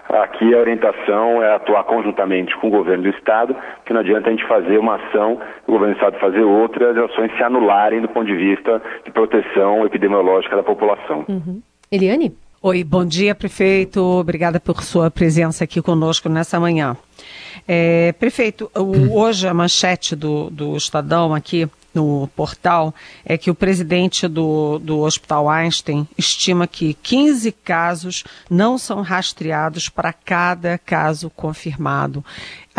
Aqui 0.09 0.55
a 0.55 0.57
orientação 0.57 1.43
é 1.43 1.53
atuar 1.53 1.83
conjuntamente 1.83 2.57
com 2.57 2.67
o 2.67 2.71
governo 2.71 3.03
do 3.03 3.09
Estado, 3.09 3.55
que 3.85 3.93
não 3.93 3.99
adianta 4.01 4.29
a 4.29 4.31
gente 4.31 4.47
fazer 4.47 4.79
uma 4.79 4.95
ação, 4.95 5.39
o 5.67 5.71
governo 5.71 5.93
do 5.93 5.97
Estado 5.97 6.19
fazer 6.19 6.41
outra, 6.41 6.89
as 6.89 7.11
ações 7.11 7.31
se 7.37 7.43
anularem 7.43 8.01
do 8.01 8.07
ponto 8.07 8.25
de 8.25 8.35
vista 8.35 8.81
de 9.05 9.11
proteção 9.11 9.85
epidemiológica 9.85 10.55
da 10.55 10.63
população. 10.63 11.25
Uhum. 11.29 11.61
Eliane? 11.91 12.35
Oi, 12.61 12.83
bom 12.83 13.05
dia, 13.05 13.35
prefeito. 13.35 14.01
Obrigada 14.01 14.59
por 14.59 14.81
sua 14.81 15.11
presença 15.11 15.63
aqui 15.63 15.79
conosco 15.79 16.27
nessa 16.27 16.59
manhã. 16.59 16.97
É, 17.67 18.11
prefeito, 18.13 18.69
o, 18.75 19.17
hoje 19.17 19.47
a 19.47 19.53
manchete 19.53 20.15
do, 20.15 20.49
do 20.49 20.75
Estadão 20.75 21.35
aqui 21.35 21.69
no 21.99 22.29
portal 22.29 22.95
é 23.25 23.37
que 23.37 23.51
o 23.51 23.55
presidente 23.55 24.25
do, 24.25 24.79
do 24.79 24.99
Hospital 24.99 25.49
Einstein 25.49 26.07
estima 26.17 26.65
que 26.65 26.93
15 26.93 27.51
casos 27.51 28.23
não 28.49 28.77
são 28.77 29.01
rastreados 29.01 29.89
para 29.89 30.13
cada 30.13 30.77
caso 30.77 31.29
confirmado. 31.29 32.23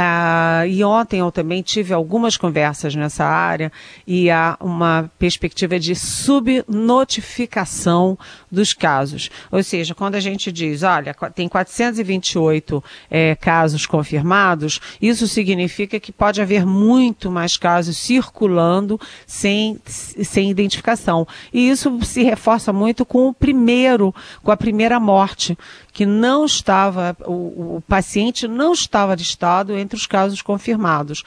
Ah, 0.02 0.66
e 0.66 0.82
ontem 0.82 1.20
eu 1.20 1.30
também 1.30 1.60
tive 1.60 1.92
algumas 1.92 2.38
conversas 2.38 2.94
nessa 2.94 3.26
área 3.26 3.70
e 4.06 4.30
há 4.30 4.56
uma 4.58 5.10
perspectiva 5.18 5.78
de 5.78 5.94
subnotificação 5.94 8.18
dos 8.50 8.72
casos. 8.72 9.28
Ou 9.52 9.62
seja, 9.62 9.94
quando 9.94 10.14
a 10.14 10.20
gente 10.20 10.50
diz, 10.50 10.82
olha, 10.82 11.14
tem 11.34 11.50
428 11.50 12.82
é, 13.10 13.34
casos 13.34 13.84
confirmados, 13.84 14.80
isso 15.02 15.28
significa 15.28 16.00
que 16.00 16.12
pode 16.12 16.40
haver 16.40 16.64
muito 16.64 17.30
mais 17.30 17.58
casos 17.58 17.98
circulando 17.98 18.98
sem, 19.26 19.78
sem 19.84 20.50
identificação. 20.50 21.28
E 21.52 21.68
isso 21.68 22.02
se 22.04 22.22
reforça 22.22 22.72
muito 22.72 23.04
com 23.04 23.28
o 23.28 23.34
primeiro, 23.34 24.14
com 24.42 24.50
a 24.50 24.56
primeira 24.56 24.98
morte, 24.98 25.58
que 25.92 26.06
não 26.06 26.46
estava, 26.46 27.14
o, 27.26 27.76
o 27.76 27.82
paciente 27.86 28.48
não 28.48 28.72
estava 28.72 29.14
listado 29.14 29.76
entre 29.76 29.89
os 29.96 30.06
casos 30.06 30.42
confirmados. 30.42 31.24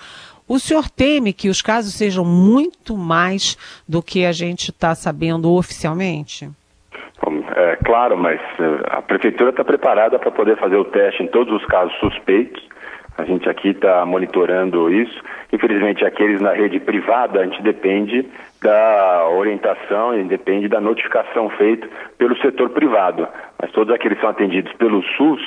O 0.48 0.60
senhor 0.60 0.90
teme 0.90 1.32
que 1.32 1.50
os 1.50 1.62
casos 1.62 1.94
sejam 1.94 2.26
muito 2.26 2.98
mais 2.98 3.58
do 3.88 4.04
que 4.04 4.26
a 4.26 4.32
gente 4.32 4.72
está 4.72 4.94
sabendo 4.94 5.52
oficialmente? 5.52 6.50
É 7.56 7.78
claro, 7.78 8.18
mas 8.18 8.42
eh, 8.60 8.80
a 8.90 9.02
prefeitura 9.02 9.52
está 9.52 9.64
preparada 9.64 10.20
para 10.20 10.32
poder 10.32 10.58
fazer 10.58 10.76
o 10.76 10.86
teste 10.86 11.24
em 11.24 11.28
todos 11.28 11.54
os 11.54 11.66
casos 11.68 11.94
suspeitos. 12.00 12.62
A 13.18 13.26
gente 13.26 13.48
aqui 13.48 13.70
está 13.70 14.06
monitorando 14.06 14.92
isso. 14.92 15.22
Infelizmente, 15.52 16.04
aqueles 16.04 16.42
na 16.42 16.52
rede 16.52 16.80
privada, 16.80 17.42
a 17.42 17.46
gente 17.46 17.62
depende 17.62 18.26
da 18.62 19.28
orientação 19.30 20.20
e 20.20 20.24
depende 20.24 20.68
da 20.68 20.82
notificação 20.82 21.50
feita 21.52 21.88
pelo 22.18 22.36
setor 22.38 22.70
privado. 22.70 23.28
Mas 23.62 23.72
todos 23.72 23.94
aqueles 23.94 24.18
que 24.18 24.22
são 24.22 24.32
atendidos 24.32 24.74
pelo 24.74 25.04
SUS, 25.04 25.42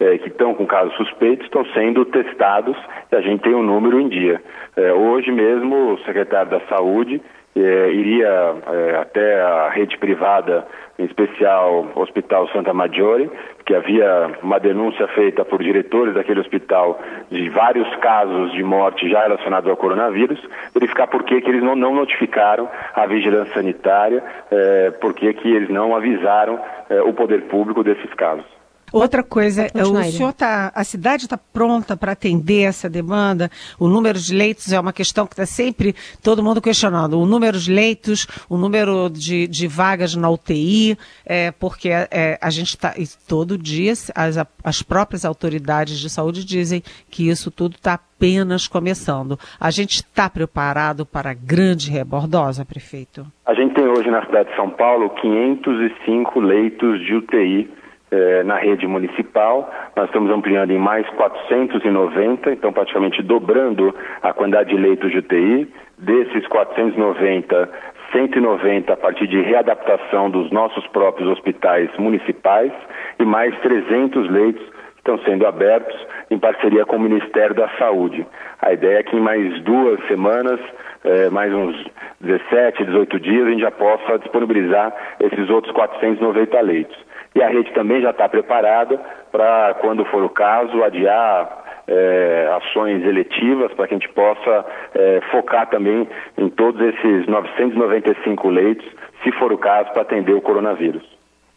é, 0.00 0.18
que 0.18 0.28
estão 0.28 0.54
com 0.54 0.66
casos 0.66 0.94
suspeitos, 0.96 1.46
estão 1.46 1.64
sendo 1.66 2.04
testados 2.06 2.76
e 3.10 3.14
a 3.14 3.20
gente 3.20 3.42
tem 3.42 3.54
um 3.54 3.62
número 3.62 4.00
em 4.00 4.08
dia. 4.08 4.42
É, 4.76 4.92
hoje 4.92 5.30
mesmo, 5.30 5.92
o 5.92 5.98
secretário 5.98 6.50
da 6.50 6.60
Saúde 6.62 7.22
é, 7.54 7.90
iria 7.92 8.54
até 9.00 9.40
a 9.42 9.68
rede 9.68 9.98
privada, 9.98 10.66
em 10.98 11.04
especial 11.04 11.86
o 11.94 12.00
Hospital 12.00 12.48
Santa 12.48 12.72
Maggiore, 12.72 13.30
que 13.64 13.74
havia 13.74 14.38
uma 14.42 14.58
denúncia 14.58 15.06
feita 15.08 15.44
por 15.44 15.62
diretores 15.62 16.14
daquele 16.14 16.40
hospital 16.40 17.00
de 17.30 17.48
vários 17.48 17.88
casos 17.96 18.52
de 18.52 18.62
morte 18.62 19.08
já 19.08 19.22
relacionados 19.22 19.68
ao 19.70 19.76
coronavírus, 19.76 20.40
verificar 20.74 21.06
por 21.06 21.22
que, 21.22 21.40
que 21.40 21.50
eles 21.50 21.62
não, 21.62 21.76
não 21.76 21.94
notificaram 21.94 22.68
a 22.94 23.06
vigilância 23.06 23.54
sanitária, 23.54 24.22
é, 24.50 24.90
por 24.92 25.14
que, 25.14 25.32
que 25.34 25.48
eles 25.48 25.68
não 25.68 25.94
avisaram 25.94 26.60
é, 26.90 27.02
o 27.02 27.12
poder 27.12 27.42
público 27.42 27.82
desses 27.82 28.12
casos. 28.14 28.61
Outra 28.92 29.22
coisa, 29.22 29.68
o 29.74 30.02
senhor 30.10 30.32
tá, 30.32 30.72
a 30.74 30.84
cidade 30.84 31.24
está 31.24 31.38
pronta 31.38 31.96
para 31.96 32.12
atender 32.12 32.62
essa 32.62 32.88
demanda? 32.88 33.50
O 33.78 33.88
número 33.88 34.18
de 34.18 34.34
leitos 34.34 34.72
é 34.72 34.80
uma 34.80 34.92
questão 34.92 35.26
que 35.26 35.34
está 35.34 35.46
sempre 35.46 35.94
todo 36.22 36.42
mundo 36.42 36.60
questionando. 36.60 37.18
O 37.18 37.26
número 37.26 37.58
de 37.58 37.72
leitos, 37.72 38.26
o 38.48 38.56
número 38.56 39.08
de, 39.08 39.46
de 39.46 39.66
vagas 39.66 40.14
na 40.14 40.28
UTI, 40.28 40.96
é, 41.24 41.50
porque 41.52 41.88
é, 41.90 42.38
a 42.40 42.50
gente 42.50 42.70
está 42.70 42.94
todo 43.26 43.58
dia 43.58 43.82
as, 44.14 44.36
as 44.62 44.82
próprias 44.82 45.24
autoridades 45.24 45.98
de 45.98 46.08
saúde 46.08 46.44
dizem 46.44 46.82
que 47.10 47.28
isso 47.28 47.50
tudo 47.50 47.76
está 47.76 47.94
apenas 47.94 48.68
começando. 48.68 49.38
A 49.60 49.70
gente 49.70 49.96
está 49.96 50.30
preparado 50.30 51.04
para 51.04 51.30
a 51.30 51.34
grande 51.34 51.90
rebordosa, 51.90 52.64
prefeito? 52.64 53.26
A 53.44 53.54
gente 53.54 53.74
tem 53.74 53.84
hoje 53.86 54.10
na 54.10 54.24
cidade 54.24 54.50
de 54.50 54.56
São 54.56 54.70
Paulo 54.70 55.10
505 55.10 56.40
leitos 56.40 57.04
de 57.04 57.14
UTI 57.14 57.81
eh, 58.12 58.42
na 58.44 58.56
rede 58.56 58.86
municipal. 58.86 59.72
Nós 59.96 60.04
estamos 60.04 60.30
ampliando 60.30 60.70
em 60.70 60.78
mais 60.78 61.08
490, 61.16 62.52
então 62.52 62.70
praticamente 62.70 63.22
dobrando 63.22 63.94
a 64.20 64.34
quantidade 64.34 64.68
de 64.68 64.76
leitos 64.76 65.10
de 65.10 65.18
UTI. 65.18 65.72
Desses 65.96 66.46
490, 66.48 67.70
190 68.12 68.92
a 68.92 68.96
partir 68.98 69.26
de 69.26 69.40
readaptação 69.40 70.28
dos 70.28 70.50
nossos 70.50 70.86
próprios 70.88 71.26
hospitais 71.30 71.88
municipais 71.96 72.70
e 73.18 73.24
mais 73.24 73.58
300 73.60 74.28
leitos 74.28 74.62
estão 74.98 75.18
sendo 75.20 75.46
abertos 75.46 75.98
em 76.30 76.38
parceria 76.38 76.84
com 76.84 76.96
o 76.96 77.00
Ministério 77.00 77.54
da 77.54 77.68
Saúde. 77.78 78.26
A 78.60 78.74
ideia 78.74 78.98
é 78.98 79.02
que 79.02 79.16
em 79.16 79.20
mais 79.20 79.58
duas 79.62 80.06
semanas, 80.06 80.60
eh, 81.04 81.30
mais 81.30 81.52
uns 81.52 81.74
17, 82.20 82.84
18 82.84 83.18
dias, 83.18 83.46
a 83.46 83.50
gente 83.50 83.62
já 83.62 83.70
possa 83.70 84.18
disponibilizar 84.18 84.94
esses 85.18 85.48
outros 85.48 85.72
490 85.72 86.60
leitos. 86.60 87.11
E 87.34 87.42
a 87.42 87.48
rede 87.48 87.72
também 87.72 88.02
já 88.02 88.10
está 88.10 88.28
preparada 88.28 89.00
para, 89.30 89.74
quando 89.80 90.04
for 90.06 90.22
o 90.22 90.28
caso, 90.28 90.82
adiar 90.82 91.82
é, 91.86 92.58
ações 92.60 93.04
eletivas 93.04 93.72
para 93.72 93.88
que 93.88 93.94
a 93.94 93.98
gente 93.98 94.08
possa 94.10 94.64
é, 94.94 95.20
focar 95.30 95.68
também 95.68 96.06
em 96.38 96.48
todos 96.48 96.80
esses 96.80 97.26
995 97.26 98.48
leitos, 98.48 98.86
se 99.22 99.32
for 99.32 99.52
o 99.52 99.58
caso, 99.58 99.90
para 99.92 100.02
atender 100.02 100.34
o 100.34 100.40
coronavírus. 100.40 101.02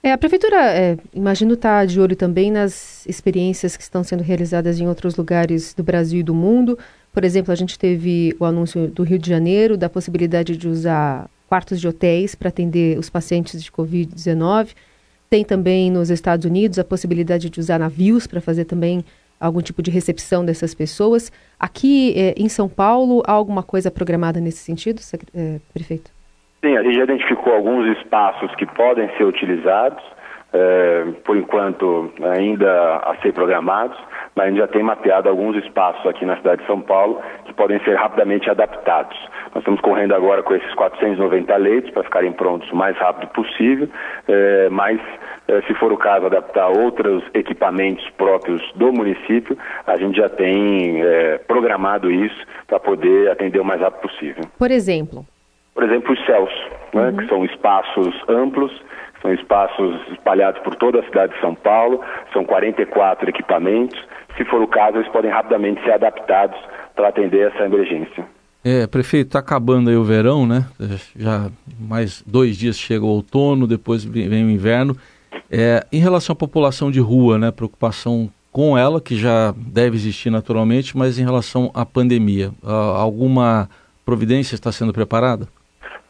É, 0.02 0.12
a 0.12 0.18
prefeitura, 0.18 0.58
é, 0.58 0.98
imagino, 1.14 1.56
está 1.56 1.84
de 1.84 2.00
olho 2.00 2.16
também 2.16 2.52
nas 2.52 3.06
experiências 3.08 3.76
que 3.76 3.82
estão 3.82 4.04
sendo 4.04 4.22
realizadas 4.22 4.80
em 4.80 4.88
outros 4.88 5.16
lugares 5.16 5.74
do 5.74 5.84
Brasil 5.84 6.20
e 6.20 6.24
do 6.24 6.34
mundo. 6.34 6.78
Por 7.12 7.24
exemplo, 7.24 7.52
a 7.52 7.56
gente 7.56 7.80
teve 7.80 8.36
o 8.40 8.46
anúncio 8.46 8.88
do 8.88 9.02
Rio 9.02 9.18
de 9.18 9.28
Janeiro 9.28 9.76
da 9.76 9.90
possibilidade 9.90 10.56
de 10.58 10.68
usar 10.68 11.28
quartos 11.50 11.82
de 11.82 11.88
hotéis 11.88 12.36
para 12.36 12.50
atender 12.50 13.00
os 13.00 13.10
pacientes 13.10 13.64
de 13.64 13.72
Covid-19. 13.72 14.76
Tem 15.30 15.44
também 15.44 15.92
nos 15.92 16.10
Estados 16.10 16.46
Unidos 16.46 16.80
a 16.80 16.84
possibilidade 16.84 17.50
de 17.50 17.60
usar 17.60 17.80
navios 17.80 18.28
para 18.28 18.40
fazer 18.40 18.66
também 18.66 19.04
algum 19.40 19.62
tipo 19.62 19.82
de 19.82 19.92
recepção 19.92 20.46
dessas 20.46 20.74
pessoas. 20.74 21.32
Aqui 21.60 22.14
é, 22.16 22.34
em 22.38 22.50
São 22.50 22.70
Paulo, 22.70 23.22
há 23.26 23.32
alguma 23.32 23.64
coisa 23.64 23.92
programada 23.92 24.40
nesse 24.40 24.60
sentido, 24.60 25.02
é, 25.34 25.60
prefeito? 25.74 26.12
Sim, 26.64 26.78
a 26.78 26.84
gente 26.84 26.96
já 26.96 27.04
identificou 27.04 27.54
alguns 27.54 27.98
espaços 27.98 28.54
que 28.56 28.66
podem 28.66 29.10
ser 29.18 29.24
utilizados, 29.24 30.04
é, 30.56 31.06
por 31.26 31.36
enquanto 31.36 32.12
ainda 32.24 32.98
a 32.98 33.18
ser 33.22 33.34
programados, 33.34 33.98
mas 34.34 34.46
a 34.46 34.50
gente 34.50 34.60
já 34.60 34.68
tem 34.68 34.82
mapeado 34.82 35.28
alguns 35.28 35.58
espaços 35.58 36.06
aqui 36.06 36.26
na 36.26 36.38
cidade 36.38 36.62
de 36.62 36.68
São 36.68 36.80
Paulo 36.80 37.22
que 37.46 37.54
podem 37.54 37.78
ser 37.84 37.96
rapidamente 37.96 38.50
adaptados. 38.50 39.18
Nós 39.54 39.62
estamos 39.62 39.82
correndo 39.82 40.16
agora 40.16 40.42
com 40.44 40.56
esses 40.56 40.74
490 40.76 41.56
leitos 41.58 41.92
para 41.92 42.04
ficarem 42.04 42.32
prontos 42.32 42.72
o 42.72 42.76
mais 42.76 42.96
rápido 42.98 43.30
possível, 43.30 43.90
é, 44.28 44.70
mas 44.70 45.00
é, 45.48 45.62
se 45.64 45.74
for 45.76 45.92
o 45.92 45.98
caso 45.98 46.26
adaptar 46.26 46.70
outros 46.70 47.24
equipamentos 47.34 48.10
próprios 48.12 48.62
do 48.76 48.94
município, 48.94 49.58
a 49.86 49.98
gente 49.98 50.18
já 50.18 50.30
tem 50.30 51.02
é, 51.02 51.38
programado 51.40 52.10
isso 52.10 52.46
para 52.66 52.80
poder 52.80 53.30
atender 53.30 53.60
o 53.60 53.66
mais 53.66 53.82
rápido 53.82 54.02
possível. 54.02 54.44
Por 54.58 54.72
exemplo? 54.72 55.26
Por 55.74 55.84
exemplo, 55.84 56.14
os 56.14 56.26
céus, 56.26 56.50
né, 56.96 57.10
uhum. 57.10 57.18
que 57.18 57.28
são 57.28 57.46
espaços 57.46 58.16
amplos 58.28 58.72
são 59.26 59.34
espaços 59.34 60.00
espalhados 60.12 60.62
por 60.62 60.76
toda 60.76 61.00
a 61.00 61.04
cidade 61.04 61.34
de 61.34 61.42
São 61.42 61.56
Paulo, 61.56 62.00
são 62.32 62.46
44 62.46 63.28
equipamentos. 63.28 64.00
Se 64.38 64.46
for 64.46 64.62
o 64.62 64.68
caso, 64.68 64.98
eles 64.98 65.12
podem 65.12 65.32
rapidamente 65.32 65.82
ser 65.84 65.94
adaptados 65.94 66.58
para 66.96 67.08
atender 67.08 67.52
essa 67.52 67.64
emergência. 67.64 68.24
É, 68.64 68.86
prefeito, 68.86 69.28
está 69.28 69.40
acabando 69.40 69.90
aí 69.90 69.96
o 69.96 70.04
verão, 70.04 70.46
né? 70.46 70.66
Já 71.16 71.50
mais 71.80 72.24
dois 72.26 72.56
dias 72.56 72.78
chega 72.78 73.04
o 73.04 73.10
outono, 73.10 73.66
depois 73.66 74.04
vem 74.04 74.46
o 74.46 74.50
inverno. 74.50 74.96
É, 75.50 75.84
em 75.92 76.00
relação 76.00 76.34
à 76.34 76.36
população 76.36 76.92
de 76.92 77.00
rua, 77.00 77.40
né? 77.40 77.52
Preocupação 77.52 78.30
com 78.52 78.78
ela, 78.78 79.02
que 79.02 79.16
já 79.18 79.54
deve 79.58 79.96
existir 79.96 80.30
naturalmente, 80.30 80.96
mas 80.96 81.18
em 81.18 81.24
relação 81.24 81.72
à 81.74 81.84
pandemia, 81.84 82.52
alguma 82.64 83.70
providência 84.06 84.56
está 84.56 84.72
sendo 84.72 84.94
preparada? 84.94 85.48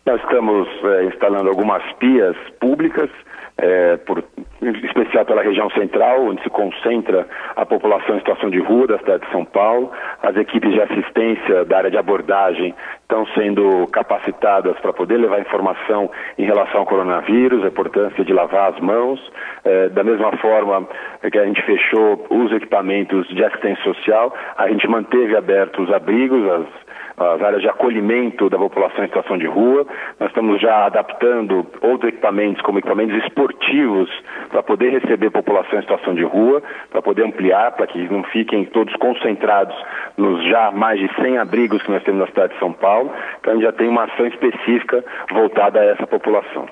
Nós 0.06 0.22
estamos 0.22 0.68
é, 0.84 1.06
instalando 1.06 1.50
algumas 1.50 1.82
pias 1.94 2.36
públicas, 2.60 3.10
é, 3.58 3.98
por, 3.98 4.24
em 4.62 4.70
especial 4.86 5.26
pela 5.26 5.42
região 5.42 5.68
central, 5.72 6.28
onde 6.28 6.44
se 6.44 6.50
concentra 6.50 7.28
a 7.56 7.66
população 7.66 8.16
em 8.16 8.20
situação 8.20 8.52
de 8.52 8.60
rua 8.60 8.86
da 8.86 9.00
cidade 9.00 9.26
de 9.26 9.32
São 9.32 9.44
Paulo. 9.44 9.92
As 10.22 10.36
equipes 10.36 10.72
de 10.72 10.82
assistência 10.82 11.66
da 11.66 11.78
área 11.78 11.90
de 11.90 11.98
abordagem 11.98 12.76
estão 13.16 13.26
sendo 13.34 13.88
capacitadas 13.88 14.78
para 14.80 14.92
poder 14.92 15.18
levar 15.18 15.40
informação 15.40 16.12
em 16.38 16.46
relação 16.46 16.82
ao 16.82 16.86
coronavírus, 16.86 17.64
a 17.64 17.68
importância 17.68 18.26
de 18.26 18.34
lavar 18.34 18.74
as 18.74 18.80
mãos. 18.82 19.20
É, 19.64 19.90
da 19.90 20.04
mesma 20.04 20.32
forma 20.38 20.88
que 21.32 21.38
a 21.38 21.46
gente 21.46 21.62
fechou 21.64 22.26
os 22.30 22.52
equipamentos 22.52 23.28
de 23.30 23.44
assistência 23.44 23.84
social, 23.84 24.34
a 24.58 24.68
gente 24.68 24.88
manteve 24.88 25.36
abertos 25.36 25.88
os 25.88 25.94
abrigos, 25.94 26.46
as 26.52 26.86
as 27.18 27.42
áreas 27.42 27.62
de 27.62 27.70
acolhimento 27.70 28.50
da 28.50 28.58
população 28.58 29.04
em 29.04 29.08
situação 29.08 29.38
de 29.38 29.48
rua. 29.48 29.88
Nós 30.20 30.30
estamos 30.30 30.60
já 30.62 30.86
adaptando 30.86 31.66
outros 31.82 32.10
equipamentos, 32.10 32.62
como 32.62 32.80
equipamentos 32.80 33.16
esportivos, 33.24 34.10
para 34.50 34.62
poder 34.62 34.90
receber 34.90 35.30
população 35.30 35.80
em 35.80 35.82
situação 35.82 36.14
de 36.14 36.24
rua, 36.24 36.62
para 36.90 37.02
poder 37.02 37.24
ampliar, 37.24 37.72
para 37.72 37.88
que 37.88 38.00
não 38.10 38.24
fiquem 38.24 38.66
todos 38.66 38.94
concentrados 38.98 39.76
nos 40.18 40.44
já 40.46 40.72
mais 40.72 41.00
de 41.00 41.10
100 41.22 41.38
abrigos 41.38 41.82
que 41.82 41.92
nós 41.92 42.04
temos 42.04 42.20
na 42.20 42.28
cidade 42.28 42.54
de 42.54 42.60
São 42.60 42.74
Paulo. 42.74 43.05
Então 43.40 43.54
a 43.54 43.56
gente 43.56 43.66
já 43.66 43.72
tem 43.72 43.88
uma 43.88 44.06
ação 44.06 44.26
específica 44.28 45.04
voltada 45.32 45.80
a 45.80 45.86
essa 45.86 46.08
população. 46.08 46.68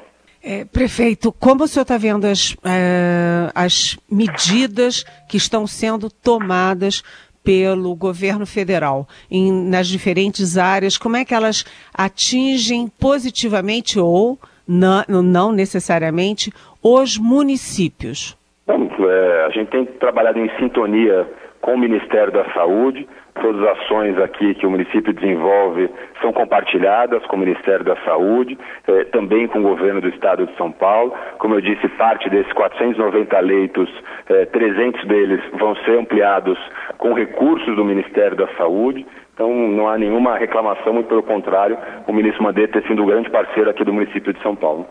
É, 0.46 0.66
prefeito, 0.66 1.32
como 1.32 1.64
o 1.64 1.68
senhor 1.68 1.84
está 1.84 1.98
vendo 1.98 2.26
as, 2.26 2.56
é, 2.66 3.50
as 3.56 3.98
medidas 4.12 5.04
que 5.30 5.38
estão 5.38 5.66
sendo 5.66 6.10
tomadas 6.10 7.02
pelo 7.44 7.96
governo 7.96 8.46
federal 8.46 9.08
em, 9.32 9.70
nas 9.70 9.88
diferentes 9.88 10.58
áreas, 10.58 10.98
como 10.98 11.16
é 11.16 11.24
que 11.24 11.34
elas 11.34 11.64
atingem 11.94 12.90
positivamente 13.00 14.00
ou 14.00 14.38
não, 14.68 15.04
não 15.22 15.52
necessariamente 15.52 16.52
os 16.82 17.18
municípios? 17.18 18.38
É, 18.68 19.46
a 19.46 19.50
gente 19.50 19.70
tem 19.70 19.86
trabalhado 19.86 20.40
em 20.40 20.50
sintonia 20.58 21.28
com 21.62 21.76
o 21.76 21.78
Ministério 21.78 22.32
da 22.32 22.46
Saúde, 22.54 23.08
Todas 23.42 23.62
as 23.64 23.80
ações 23.80 24.18
aqui 24.20 24.54
que 24.54 24.66
o 24.66 24.70
município 24.70 25.12
desenvolve 25.12 25.90
são 26.22 26.32
compartilhadas 26.32 27.26
com 27.26 27.36
o 27.36 27.40
Ministério 27.40 27.84
da 27.84 27.96
Saúde, 28.06 28.58
eh, 28.88 29.06
também 29.06 29.48
com 29.48 29.60
o 29.60 29.64
governo 29.64 30.02
do 30.02 30.08
Estado 30.10 30.46
de 30.46 30.56
São 30.56 30.72
Paulo. 30.72 31.14
Como 31.40 31.56
eu 31.56 31.62
disse, 31.62 31.88
parte 31.90 32.30
desses 32.30 32.52
490 32.54 33.40
leitos, 33.40 33.90
eh, 34.30 34.46
300 34.46 35.04
deles 35.06 35.42
vão 35.54 35.76
ser 35.78 35.98
ampliados 35.98 36.58
com 36.98 37.14
recursos 37.14 37.76
do 37.76 37.84
Ministério 37.84 38.38
da 38.38 38.48
Saúde. 38.56 39.06
Então 39.34 39.52
não 39.52 39.88
há 39.90 39.98
nenhuma 39.98 40.38
reclamação, 40.38 40.94
muito 40.94 41.08
pelo 41.08 41.24
contrário, 41.24 41.78
o 42.08 42.14
ministro 42.14 42.44
Mandetta 42.44 42.80
tem 42.80 42.88
sido 42.88 43.02
um 43.02 43.08
grande 43.08 43.32
parceiro 43.32 43.70
aqui 43.70 43.84
do 43.84 43.92
município 43.92 44.32
de 44.32 44.40
São 44.44 44.56
Paulo. 44.56 44.88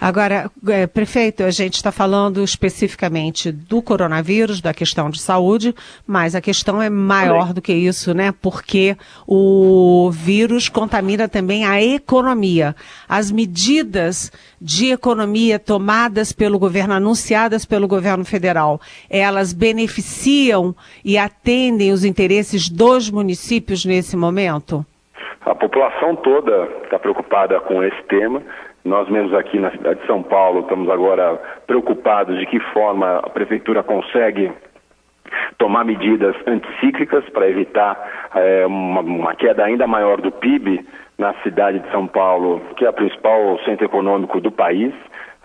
Agora, 0.00 0.50
é, 0.68 0.86
prefeito, 0.86 1.42
a 1.42 1.50
gente 1.50 1.74
está 1.74 1.92
falando 1.92 2.42
especificamente 2.42 3.52
do 3.52 3.82
coronavírus, 3.82 4.62
da 4.62 4.72
questão 4.72 5.10
de 5.10 5.20
saúde, 5.20 5.74
mas 6.06 6.34
a 6.34 6.40
questão 6.40 6.80
é 6.80 6.88
maior 6.88 7.52
do 7.52 7.60
que 7.60 7.72
isso, 7.72 8.14
né? 8.14 8.32
Porque 8.40 8.96
o 9.26 10.10
vírus 10.10 10.70
contamina 10.70 11.28
também 11.28 11.66
a 11.66 11.82
economia. 11.82 12.74
As 13.06 13.30
medidas 13.30 14.32
de 14.58 14.90
economia 14.90 15.58
tomadas 15.58 16.32
pelo 16.32 16.58
governo, 16.58 16.94
anunciadas 16.94 17.66
pelo 17.66 17.86
governo 17.86 18.24
federal, 18.24 18.80
elas 19.10 19.52
beneficiam 19.52 20.74
e 21.04 21.18
atendem 21.18 21.92
os 21.92 22.06
interesses 22.06 22.70
dos 22.70 23.10
municípios 23.10 23.84
nesse 23.84 24.16
momento? 24.16 24.84
A 25.42 25.54
população 25.54 26.16
toda 26.16 26.68
está 26.84 26.98
preocupada 26.98 27.60
com 27.60 27.82
esse 27.82 28.02
tema. 28.04 28.42
Nós 28.84 29.08
mesmos 29.08 29.34
aqui 29.34 29.58
na 29.58 29.70
cidade 29.70 30.00
de 30.00 30.06
São 30.06 30.22
Paulo 30.22 30.60
estamos 30.60 30.88
agora 30.88 31.38
preocupados 31.66 32.38
de 32.38 32.46
que 32.46 32.58
forma 32.72 33.18
a 33.18 33.28
prefeitura 33.28 33.82
consegue 33.82 34.50
tomar 35.58 35.84
medidas 35.84 36.34
anticíclicas 36.46 37.28
para 37.30 37.48
evitar 37.48 38.30
é, 38.34 38.66
uma, 38.66 39.00
uma, 39.00 39.34
queda 39.34 39.64
ainda 39.64 39.86
maior 39.86 40.20
do 40.20 40.32
PIB 40.32 40.84
na 41.18 41.34
cidade 41.42 41.80
de 41.80 41.90
São 41.90 42.06
Paulo, 42.06 42.62
que 42.76 42.84
é 42.84 42.88
o 42.88 42.92
principal 42.92 43.58
centro 43.64 43.84
econômico 43.84 44.40
do 44.40 44.50
país. 44.50 44.94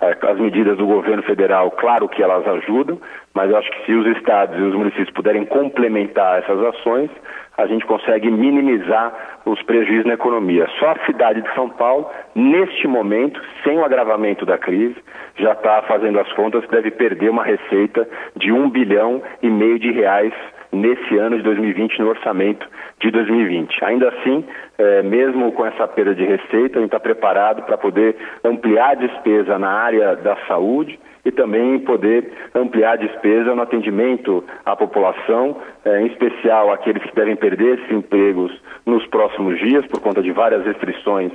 É, 0.01 0.17
as 0.29 0.37
medidas 0.37 0.77
do 0.77 0.85
governo 0.85 1.23
federal, 1.23 1.71
claro 1.71 2.09
que 2.09 2.21
elas 2.21 2.45
ajudam, 2.45 2.99
mas 3.33 3.49
eu 3.49 3.57
acho 3.57 3.71
que 3.71 3.85
se 3.85 3.93
os 3.93 4.05
estados 4.17 4.57
e 4.57 4.61
os 4.61 4.75
municípios 4.75 5.09
puderem 5.11 5.45
complementar 5.45 6.39
essas 6.39 6.59
ações, 6.65 7.09
a 7.57 7.65
gente 7.65 7.85
consegue 7.85 8.29
minimizar 8.29 9.13
os 9.45 9.61
prejuízos 9.63 10.05
na 10.05 10.15
economia. 10.15 10.67
Só 10.79 10.91
a 10.91 11.05
cidade 11.05 11.41
de 11.41 11.53
São 11.53 11.69
Paulo, 11.69 12.09
neste 12.35 12.87
momento, 12.87 13.41
sem 13.63 13.77
o 13.77 13.85
agravamento 13.85 14.45
da 14.45 14.57
crise, 14.57 14.97
já 15.37 15.53
está 15.53 15.81
fazendo 15.83 16.19
as 16.19 16.31
contas, 16.33 16.67
deve 16.67 16.91
perder 16.91 17.29
uma 17.29 17.43
receita 17.43 18.05
de 18.35 18.51
um 18.51 18.69
bilhão 18.69 19.21
e 19.41 19.49
meio 19.49 19.79
de 19.79 19.91
reais 19.91 20.33
nesse 20.75 21.17
ano 21.17 21.37
de 21.37 21.43
2020 21.43 21.99
no 21.99 22.09
orçamento 22.09 22.67
de 22.99 23.09
2020. 23.11 23.83
Ainda 23.83 24.09
assim, 24.09 24.45
é, 24.77 25.01
mesmo 25.01 25.51
com 25.51 25.65
essa 25.65 25.87
perda 25.87 26.13
de 26.13 26.23
receita, 26.23 26.77
a 26.77 26.81
gente 26.81 26.85
está 26.85 26.99
preparado 26.99 27.63
para 27.63 27.77
poder 27.77 28.15
ampliar 28.43 28.91
a 28.91 28.95
despesa 28.95 29.57
na 29.57 29.69
área 29.69 30.15
da 30.15 30.35
saúde 30.47 30.99
e 31.23 31.31
também 31.31 31.79
poder 31.79 32.31
ampliar 32.53 32.93
a 32.93 32.97
despesa 32.97 33.55
no 33.55 33.61
atendimento 33.61 34.43
à 34.63 34.75
população, 34.75 35.57
é, 35.83 36.01
em 36.01 36.07
especial 36.07 36.71
aqueles 36.71 37.03
que 37.03 37.15
devem 37.15 37.35
perder 37.35 37.79
esses 37.79 37.91
empregos 37.91 38.51
nos 38.85 39.05
próximos 39.07 39.57
dias 39.57 39.85
por 39.87 39.99
conta 39.99 40.21
de 40.21 40.31
várias 40.31 40.63
restrições 40.63 41.31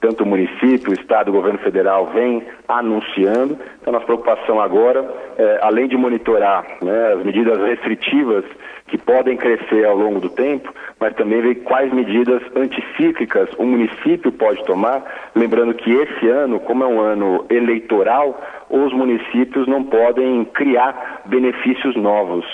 tanto 0.00 0.24
o 0.24 0.26
município, 0.26 0.90
o 0.90 0.94
Estado, 0.94 1.28
o 1.28 1.32
governo 1.32 1.58
federal 1.58 2.06
vem 2.06 2.42
anunciando. 2.66 3.58
Então, 3.80 3.92
nossa 3.92 4.06
preocupação 4.06 4.58
agora, 4.60 5.06
é, 5.36 5.58
além 5.62 5.88
de 5.88 5.96
monitorar 5.96 6.64
né, 6.82 7.12
as 7.12 7.22
medidas 7.22 7.60
restritivas 7.60 8.44
que 8.90 8.98
podem 8.98 9.36
crescer 9.36 9.86
ao 9.86 9.96
longo 9.96 10.20
do 10.20 10.28
tempo, 10.28 10.74
mas 10.98 11.14
também 11.14 11.40
ver 11.40 11.54
quais 11.62 11.92
medidas 11.92 12.42
anticíclicas 12.56 13.48
o 13.56 13.64
município 13.64 14.32
pode 14.32 14.62
tomar. 14.64 15.30
Lembrando 15.34 15.72
que 15.74 15.90
esse 15.92 16.28
ano, 16.28 16.58
como 16.60 16.84
é 16.84 16.86
um 16.86 17.00
ano 17.00 17.46
eleitoral, 17.48 18.38
os 18.68 18.92
municípios 18.92 19.66
não 19.68 19.84
podem 19.84 20.44
criar 20.44 21.22
benefícios 21.26 21.94
novos. 21.96 22.44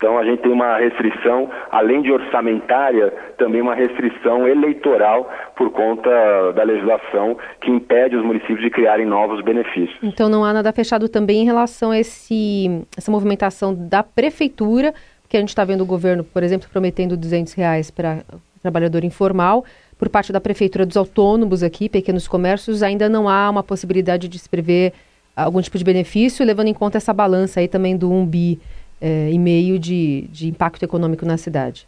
Então 0.00 0.16
a 0.16 0.24
gente 0.24 0.40
tem 0.40 0.50
uma 0.50 0.78
restrição, 0.78 1.50
além 1.70 2.00
de 2.00 2.10
orçamentária, 2.10 3.12
também 3.36 3.60
uma 3.60 3.74
restrição 3.74 4.48
eleitoral 4.48 5.30
por 5.54 5.70
conta 5.70 6.52
da 6.54 6.62
legislação 6.62 7.36
que 7.60 7.70
impede 7.70 8.16
os 8.16 8.24
municípios 8.24 8.62
de 8.62 8.70
criarem 8.70 9.04
novos 9.04 9.44
benefícios. 9.44 9.98
Então 10.02 10.30
não 10.30 10.42
há 10.42 10.54
nada 10.54 10.72
fechado 10.72 11.06
também 11.06 11.42
em 11.42 11.44
relação 11.44 11.90
a 11.90 11.98
esse, 11.98 12.82
essa 12.96 13.10
movimentação 13.10 13.74
da 13.74 14.02
prefeitura 14.02 14.94
que 15.30 15.36
a 15.36 15.40
gente 15.40 15.50
está 15.50 15.64
vendo 15.64 15.82
o 15.82 15.86
governo, 15.86 16.24
por 16.24 16.42
exemplo, 16.42 16.68
prometendo 16.70 17.16
200 17.16 17.52
reais 17.54 17.88
para 17.88 18.24
trabalhador 18.60 19.04
informal, 19.04 19.64
por 19.96 20.08
parte 20.08 20.32
da 20.32 20.40
prefeitura 20.40 20.84
dos 20.84 20.96
autônomos 20.96 21.62
aqui, 21.62 21.88
pequenos 21.88 22.26
comércios, 22.26 22.82
ainda 22.82 23.08
não 23.08 23.28
há 23.28 23.48
uma 23.48 23.62
possibilidade 23.62 24.28
de 24.28 24.38
se 24.38 24.48
prever 24.48 24.92
algum 25.36 25.62
tipo 25.62 25.78
de 25.78 25.84
benefício, 25.84 26.44
levando 26.44 26.66
em 26.66 26.74
conta 26.74 26.98
essa 26.98 27.14
balança 27.14 27.60
aí 27.60 27.68
também 27.68 27.96
do 27.96 28.12
1 28.12 28.26
bi 28.26 28.60
eh, 29.00 29.30
e 29.32 29.38
meio 29.38 29.78
de, 29.78 30.22
de 30.32 30.48
impacto 30.48 30.82
econômico 30.82 31.24
na 31.24 31.36
cidade. 31.36 31.86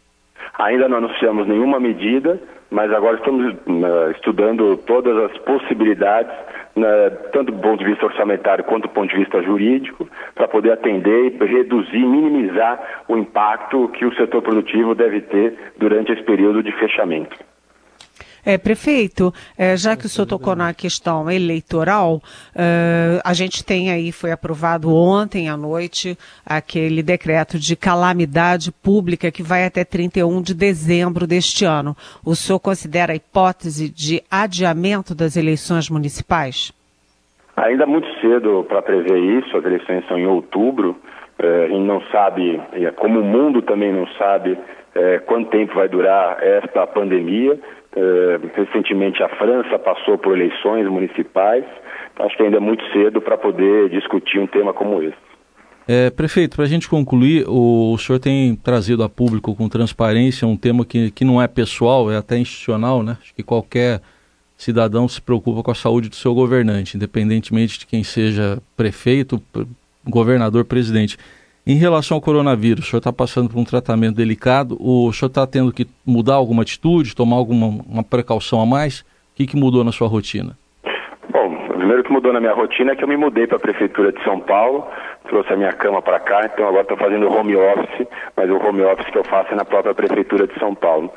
Ainda 0.57 0.87
não 0.87 0.97
anunciamos 0.97 1.45
nenhuma 1.45 1.81
medida, 1.81 2.39
mas 2.71 2.91
agora 2.93 3.17
estamos 3.17 3.53
uh, 3.53 4.11
estudando 4.11 4.77
todas 4.77 5.15
as 5.29 5.37
possibilidades 5.39 6.33
né, 6.75 7.09
tanto 7.31 7.51
do 7.51 7.59
ponto 7.59 7.79
de 7.79 7.85
vista 7.85 8.05
orçamentário 8.05 8.63
quanto 8.63 8.83
do 8.83 8.89
ponto 8.89 9.09
de 9.09 9.17
vista 9.17 9.41
jurídico, 9.41 10.07
para 10.33 10.47
poder 10.47 10.71
atender 10.71 11.35
e 11.39 11.45
reduzir, 11.45 12.05
minimizar 12.05 13.03
o 13.07 13.17
impacto 13.17 13.89
que 13.89 14.05
o 14.05 14.15
setor 14.15 14.41
produtivo 14.41 14.95
deve 14.95 15.21
ter 15.21 15.73
durante 15.77 16.11
esse 16.11 16.23
período 16.23 16.63
de 16.63 16.71
fechamento. 16.73 17.37
É, 18.45 18.57
prefeito, 18.57 19.33
é, 19.57 19.77
já 19.77 19.95
que 19.95 20.05
o 20.05 20.09
senhor 20.09 20.27
tocou 20.27 20.55
na 20.55 20.73
questão 20.73 21.31
eleitoral, 21.31 22.21
é, 22.53 23.21
a 23.23 23.33
gente 23.33 23.63
tem 23.63 23.89
aí, 23.89 24.11
foi 24.11 24.31
aprovado 24.31 24.93
ontem 24.93 25.47
à 25.47 25.55
noite, 25.55 26.17
aquele 26.45 27.01
decreto 27.01 27.57
de 27.57 27.75
calamidade 27.75 28.71
pública 28.71 29.31
que 29.31 29.41
vai 29.41 29.65
até 29.65 29.85
31 29.85 30.41
de 30.41 30.53
dezembro 30.53 31.25
deste 31.25 31.63
ano. 31.63 31.95
O 32.25 32.35
senhor 32.35 32.59
considera 32.59 33.13
a 33.13 33.15
hipótese 33.15 33.89
de 33.89 34.21
adiamento 34.29 35.15
das 35.15 35.37
eleições 35.37 35.89
municipais? 35.89 36.73
Ainda 37.55 37.85
muito 37.85 38.07
cedo 38.19 38.65
para 38.67 38.81
prever 38.81 39.17
isso, 39.19 39.55
as 39.55 39.63
eleições 39.63 40.05
são 40.07 40.17
em 40.17 40.25
outubro, 40.25 40.97
é, 41.39 41.67
gente 41.67 41.85
não 41.85 42.01
sabe, 42.11 42.59
como 42.97 43.19
o 43.19 43.23
mundo 43.23 43.61
também 43.61 43.93
não 43.93 44.07
sabe, 44.17 44.57
é, 44.95 45.19
quanto 45.19 45.49
tempo 45.49 45.75
vai 45.75 45.87
durar 45.87 46.41
esta 46.41 46.85
pandemia. 46.85 47.59
É, 47.95 48.39
recentemente 48.55 49.21
a 49.21 49.29
França 49.29 49.77
passou 49.77 50.17
por 50.17 50.35
eleições 50.35 50.87
municipais. 50.87 51.63
Acho 52.19 52.35
que 52.37 52.43
ainda 52.43 52.57
é 52.57 52.59
muito 52.59 52.83
cedo 52.91 53.21
para 53.21 53.37
poder 53.37 53.89
discutir 53.89 54.39
um 54.39 54.47
tema 54.47 54.73
como 54.73 55.01
esse. 55.01 55.15
É, 55.87 56.09
prefeito, 56.09 56.55
para 56.55 56.65
a 56.65 56.67
gente 56.67 56.87
concluir, 56.87 57.45
o, 57.47 57.93
o, 57.93 57.97
senhor 57.97 58.17
tem 58.17 58.55
trazido 58.55 59.03
a 59.03 59.09
público 59.09 59.53
com 59.53 59.67
transparência 59.67 60.47
um 60.47 60.55
tema 60.55 60.85
que, 60.85 61.11
que 61.11 61.25
não 61.25 61.41
é 61.41 61.47
pessoal, 61.47 62.09
é 62.09 62.15
até 62.15 62.37
institucional, 62.37 63.03
né? 63.03 63.17
Acho 63.21 63.35
que 63.35 63.43
qualquer 63.43 63.99
cidadão 64.57 65.07
se 65.07 65.21
preocupa 65.21 65.61
com 65.61 65.71
a 65.71 65.75
saúde 65.75 66.07
do 66.07 66.15
seu 66.15 66.33
governante, 66.33 66.95
independentemente 66.95 67.79
de 67.79 67.85
quem 67.85 68.01
seja 68.01 68.61
prefeito, 68.77 69.43
governador, 70.05 70.63
presidente. 70.63 71.17
Em 71.65 71.75
relação 71.77 72.15
ao 72.15 72.21
coronavírus, 72.21 72.85
o 72.85 72.89
senhor 72.89 72.97
está 72.97 73.13
passando 73.13 73.49
por 73.49 73.57
um 73.57 73.63
tratamento 73.63 74.17
delicado, 74.17 74.75
o 74.81 75.13
senhor 75.13 75.29
está 75.29 75.47
tendo 75.47 75.71
que 75.71 75.87
mudar 76.05 76.33
alguma 76.33 76.61
atitude, 76.61 77.15
tomar 77.15 77.37
alguma 77.37 77.81
uma 77.87 78.03
precaução 78.03 78.59
a 78.59 78.65
mais? 78.65 78.99
O 78.99 79.05
que, 79.35 79.47
que 79.47 79.55
mudou 79.55 79.81
na 79.81 79.93
sua 79.93 80.09
rotina? 80.09 80.57
Bom, 81.31 81.55
o 81.69 81.77
primeiro 81.77 82.03
que 82.03 82.11
mudou 82.11 82.33
na 82.33 82.41
minha 82.41 82.53
rotina 82.53 82.91
é 82.91 82.95
que 82.97 83.03
eu 83.05 83.07
me 83.07 83.15
mudei 83.15 83.47
para 83.47 83.55
a 83.55 83.61
Prefeitura 83.61 84.11
de 84.11 84.21
São 84.25 84.41
Paulo, 84.41 84.85
trouxe 85.23 85.53
a 85.53 85.55
minha 85.55 85.73
cama 85.73 86.01
para 86.01 86.19
cá, 86.19 86.41
então 86.45 86.67
agora 86.67 86.83
estou 86.83 86.97
fazendo 86.97 87.31
home 87.31 87.55
office, 87.55 88.07
mas 88.35 88.49
o 88.49 88.57
home 88.57 88.83
office 88.83 89.09
que 89.09 89.17
eu 89.17 89.23
faço 89.23 89.53
é 89.53 89.55
na 89.55 89.65
própria 89.65 89.93
Prefeitura 89.93 90.47
de 90.47 90.57
São 90.59 90.75
Paulo. 90.75 91.11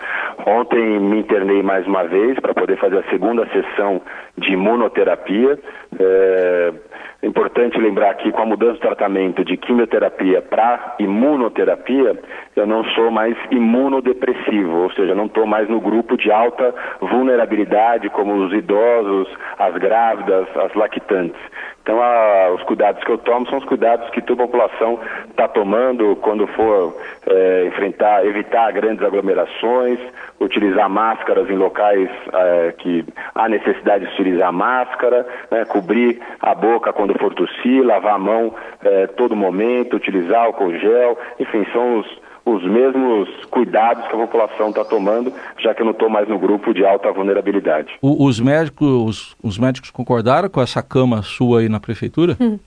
Ontem 0.46 0.98
me 1.00 1.20
internei 1.20 1.62
mais 1.62 1.86
uma 1.86 2.04
vez 2.04 2.38
para 2.40 2.54
poder 2.54 2.76
fazer 2.78 2.98
a 2.98 3.10
segunda 3.10 3.46
sessão 3.48 4.00
de 4.36 4.52
imunoterapia. 4.52 5.58
É 5.98 7.26
importante 7.26 7.78
lembrar 7.78 8.14
que 8.14 8.30
com 8.30 8.42
a 8.42 8.46
mudança 8.46 8.74
de 8.74 8.80
tratamento 8.80 9.44
de 9.44 9.56
quimioterapia 9.56 10.42
para 10.42 10.94
imunoterapia, 10.98 12.16
eu 12.54 12.66
não 12.66 12.84
sou 12.90 13.10
mais 13.10 13.36
imunodepressivo, 13.50 14.82
ou 14.82 14.92
seja, 14.92 15.14
não 15.14 15.26
estou 15.26 15.46
mais 15.46 15.68
no 15.68 15.80
grupo 15.80 16.16
de 16.16 16.30
alta 16.30 16.74
vulnerabilidade, 17.00 18.10
como 18.10 18.34
os 18.34 18.52
idosos, 18.52 19.28
as 19.58 19.74
grávidas, 19.76 20.46
as 20.56 20.74
lactantes. 20.74 21.40
Então, 21.87 22.03
a, 22.03 22.51
os 22.53 22.64
cuidados 22.64 23.05
que 23.05 23.12
eu 23.12 23.16
tomo 23.18 23.49
são 23.49 23.59
os 23.59 23.64
cuidados 23.64 24.11
que 24.11 24.20
toda 24.20 24.42
a 24.42 24.46
população 24.49 24.99
está 25.31 25.46
tomando 25.46 26.16
quando 26.16 26.44
for 26.49 26.96
é, 27.29 27.66
enfrentar, 27.68 28.27
evitar 28.27 28.72
grandes 28.72 29.07
aglomerações, 29.07 30.01
utilizar 30.40 30.90
máscaras 30.90 31.49
em 31.49 31.55
locais 31.55 32.11
é, 32.33 32.75
que 32.77 33.05
há 33.33 33.49
necessidade 33.49 34.05
de 34.05 34.12
utilizar 34.14 34.53
máscara, 34.53 35.25
né, 35.49 35.64
cobrir 35.64 36.20
a 36.42 36.57
boca 36.57 36.92
quando 36.92 37.16
for 37.20 37.33
tossir, 37.33 37.87
lavar 37.87 38.16
a 38.16 38.18
mão 38.18 38.53
é, 38.85 39.07
todo 39.07 39.37
momento, 39.37 39.94
utilizar 39.94 40.46
álcool 40.46 40.77
gel, 40.77 41.16
enfim, 41.38 41.64
são 41.72 42.01
os 42.01 42.25
os 42.46 42.64
mesmos 42.64 43.28
cuidados 43.50 44.06
que 44.06 44.14
a 44.14 44.18
população 44.18 44.68
está 44.68 44.85
tomando, 44.85 45.32
já 45.59 45.74
que 45.74 45.82
eu 45.82 45.85
não 45.85 45.92
estou 45.92 46.09
mais 46.09 46.28
no 46.28 46.38
grupo 46.38 46.72
de 46.72 46.87
alta 46.87 47.11
vulnerabilidade. 47.11 47.98
O, 48.00 48.24
os 48.24 48.38
médicos, 48.38 48.88
os, 48.88 49.37
os, 49.42 49.59
médicos 49.59 49.90
concordaram 49.90 50.48
com 50.48 50.62
essa 50.62 50.80
cama 50.80 51.22
sua 51.22 51.61
aí 51.61 51.68
na 51.68 51.80
prefeitura? 51.80 52.37
Hum. 52.40 52.59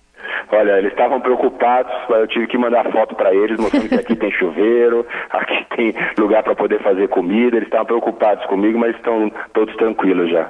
Olha, 0.52 0.80
eles 0.80 0.92
estavam 0.92 1.22
preocupados, 1.22 1.92
eu 2.10 2.28
tive 2.28 2.48
que 2.48 2.58
mandar 2.58 2.92
foto 2.92 3.16
para 3.16 3.34
eles, 3.34 3.58
mostrando 3.58 3.88
que 3.88 3.96
aqui 3.96 4.16
tem 4.16 4.32
chuveiro, 4.32 5.06
aqui 5.30 5.66
tem 5.76 5.96
lugar 6.18 6.44
para 6.44 6.56
poder 6.56 6.82
fazer 6.82 7.08
comida. 7.08 7.56
Eles 7.56 7.68
estavam 7.68 7.86
preocupados 7.86 8.46
comigo, 8.48 8.78
mas 8.78 8.96
estão 8.96 9.32
todos 9.54 9.74
tranquilos 9.78 10.30
já. 10.30 10.50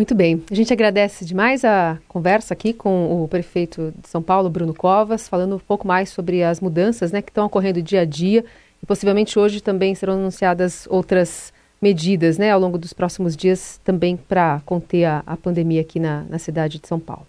Muito 0.00 0.14
bem. 0.14 0.42
A 0.50 0.54
gente 0.54 0.72
agradece 0.72 1.26
demais 1.26 1.62
a 1.62 1.98
conversa 2.08 2.54
aqui 2.54 2.72
com 2.72 3.22
o 3.22 3.28
prefeito 3.28 3.92
de 4.00 4.08
São 4.08 4.22
Paulo, 4.22 4.48
Bruno 4.48 4.72
Covas, 4.72 5.28
falando 5.28 5.56
um 5.56 5.58
pouco 5.58 5.86
mais 5.86 6.08
sobre 6.08 6.42
as 6.42 6.58
mudanças 6.58 7.12
né, 7.12 7.20
que 7.20 7.28
estão 7.28 7.44
ocorrendo 7.44 7.82
dia 7.82 8.00
a 8.00 8.04
dia. 8.06 8.42
E 8.82 8.86
possivelmente 8.86 9.38
hoje 9.38 9.62
também 9.62 9.94
serão 9.94 10.14
anunciadas 10.14 10.88
outras 10.90 11.52
medidas 11.82 12.38
né, 12.38 12.50
ao 12.50 12.58
longo 12.58 12.78
dos 12.78 12.94
próximos 12.94 13.36
dias 13.36 13.78
também 13.84 14.16
para 14.16 14.62
conter 14.64 15.04
a, 15.04 15.22
a, 15.26 15.36
pandemia 15.36 15.82
aqui 15.82 16.00
na, 16.00 16.24
na 16.30 16.38
cidade 16.38 16.78
de 16.78 16.88
São 16.88 16.98
Paulo. 16.98 17.26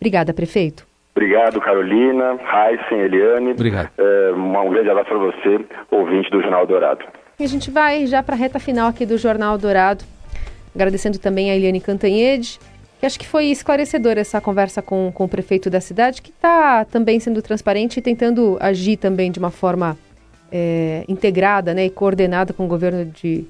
Obrigada, 0.00 0.34
prefeito. 0.34 0.84
Obrigado, 1.14 1.60
Carolina, 1.60 2.36
Heisen, 2.42 3.02
Eliane. 3.02 3.52
Obrigado. 3.52 3.90
É, 3.96 4.32
um 4.32 4.70
grande 4.70 4.90
abraço 4.90 5.10
para 5.10 5.18
você, 5.18 5.64
ouvinte 5.92 6.28
do 6.28 6.42
Jornal 6.42 6.66
Dourado. 6.66 7.04
E 7.38 7.44
a 7.44 7.48
gente 7.48 7.70
vai 7.70 8.04
já 8.06 8.20
para 8.20 8.34
a 8.34 8.38
reta 8.38 8.58
final 8.58 8.88
aqui 8.88 9.06
do 9.06 9.16
Jornal 9.16 9.56
Dourado. 9.56 10.04
Agradecendo 10.74 11.18
também 11.18 11.50
a 11.50 11.56
Eliane 11.56 11.80
Cantanhede, 11.80 12.58
que 13.00 13.06
acho 13.06 13.18
que 13.18 13.26
foi 13.26 13.46
esclarecedora 13.46 14.20
essa 14.20 14.40
conversa 14.40 14.82
com, 14.82 15.10
com 15.12 15.24
o 15.24 15.28
prefeito 15.28 15.70
da 15.70 15.80
cidade, 15.80 16.20
que 16.20 16.30
está 16.30 16.84
também 16.84 17.18
sendo 17.18 17.40
transparente 17.40 17.98
e 17.98 18.02
tentando 18.02 18.58
agir 18.60 18.96
também 18.96 19.32
de 19.32 19.38
uma 19.38 19.50
forma 19.50 19.96
é, 20.52 21.04
integrada 21.08 21.72
né, 21.72 21.86
e 21.86 21.90
coordenada 21.90 22.52
com 22.52 22.64
o 22.64 22.68
governo 22.68 23.06
de, 23.06 23.46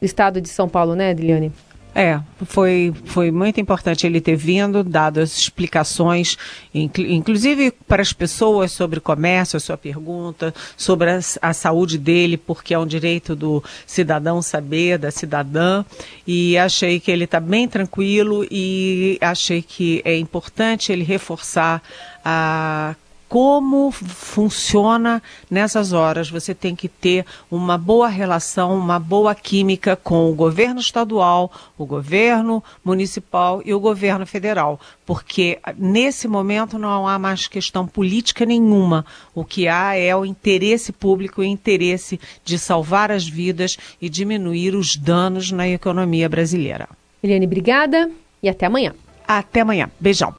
do 0.00 0.04
estado 0.04 0.40
de 0.40 0.48
São 0.48 0.68
Paulo, 0.68 0.94
né, 0.94 1.10
Eliane? 1.10 1.52
É, 1.94 2.20
foi, 2.44 2.92
foi 3.04 3.30
muito 3.30 3.60
importante 3.60 4.04
ele 4.04 4.20
ter 4.20 4.34
vindo, 4.34 4.82
dado 4.82 5.20
as 5.20 5.38
explicações, 5.38 6.36
inclusive 6.74 7.70
para 7.86 8.02
as 8.02 8.12
pessoas 8.12 8.72
sobre 8.72 8.98
comércio, 8.98 9.56
a 9.56 9.60
sua 9.60 9.76
pergunta, 9.76 10.52
sobre 10.76 11.08
a, 11.12 11.20
a, 11.40 11.52
saúde 11.52 11.96
dele, 11.96 12.36
porque 12.36 12.74
é 12.74 12.78
um 12.78 12.86
direito 12.86 13.36
do 13.36 13.62
cidadão 13.86 14.42
saber, 14.42 14.98
da 14.98 15.12
cidadã. 15.12 15.84
E 16.26 16.58
achei 16.58 16.98
que 16.98 17.12
ele 17.12 17.24
está 17.24 17.38
bem 17.38 17.68
tranquilo 17.68 18.44
e 18.50 19.16
achei 19.20 19.62
que 19.62 20.02
é 20.04 20.18
importante 20.18 20.90
ele 20.90 21.04
reforçar 21.04 21.80
a 22.24 22.96
como 23.34 23.90
funciona 23.90 25.20
nessas 25.50 25.92
horas. 25.92 26.30
Você 26.30 26.54
tem 26.54 26.76
que 26.76 26.86
ter 26.86 27.26
uma 27.50 27.76
boa 27.76 28.06
relação, 28.06 28.78
uma 28.78 29.00
boa 29.00 29.34
química 29.34 29.96
com 29.96 30.30
o 30.30 30.34
governo 30.36 30.78
estadual, 30.78 31.50
o 31.76 31.84
governo 31.84 32.62
municipal 32.84 33.60
e 33.64 33.74
o 33.74 33.80
governo 33.80 34.24
federal, 34.24 34.78
porque 35.04 35.58
nesse 35.76 36.28
momento 36.28 36.78
não 36.78 37.08
há 37.08 37.18
mais 37.18 37.48
questão 37.48 37.88
política 37.88 38.46
nenhuma. 38.46 39.04
O 39.34 39.44
que 39.44 39.66
há 39.66 39.96
é 39.96 40.14
o 40.14 40.24
interesse 40.24 40.92
público, 40.92 41.40
o 41.40 41.44
interesse 41.44 42.20
de 42.44 42.56
salvar 42.56 43.10
as 43.10 43.26
vidas 43.26 43.76
e 44.00 44.08
diminuir 44.08 44.76
os 44.76 44.94
danos 44.94 45.50
na 45.50 45.68
economia 45.68 46.28
brasileira. 46.28 46.88
Eliane, 47.20 47.46
obrigada 47.46 48.08
e 48.40 48.48
até 48.48 48.66
amanhã. 48.66 48.94
Até 49.26 49.62
amanhã. 49.62 49.90
Beijão. 49.98 50.32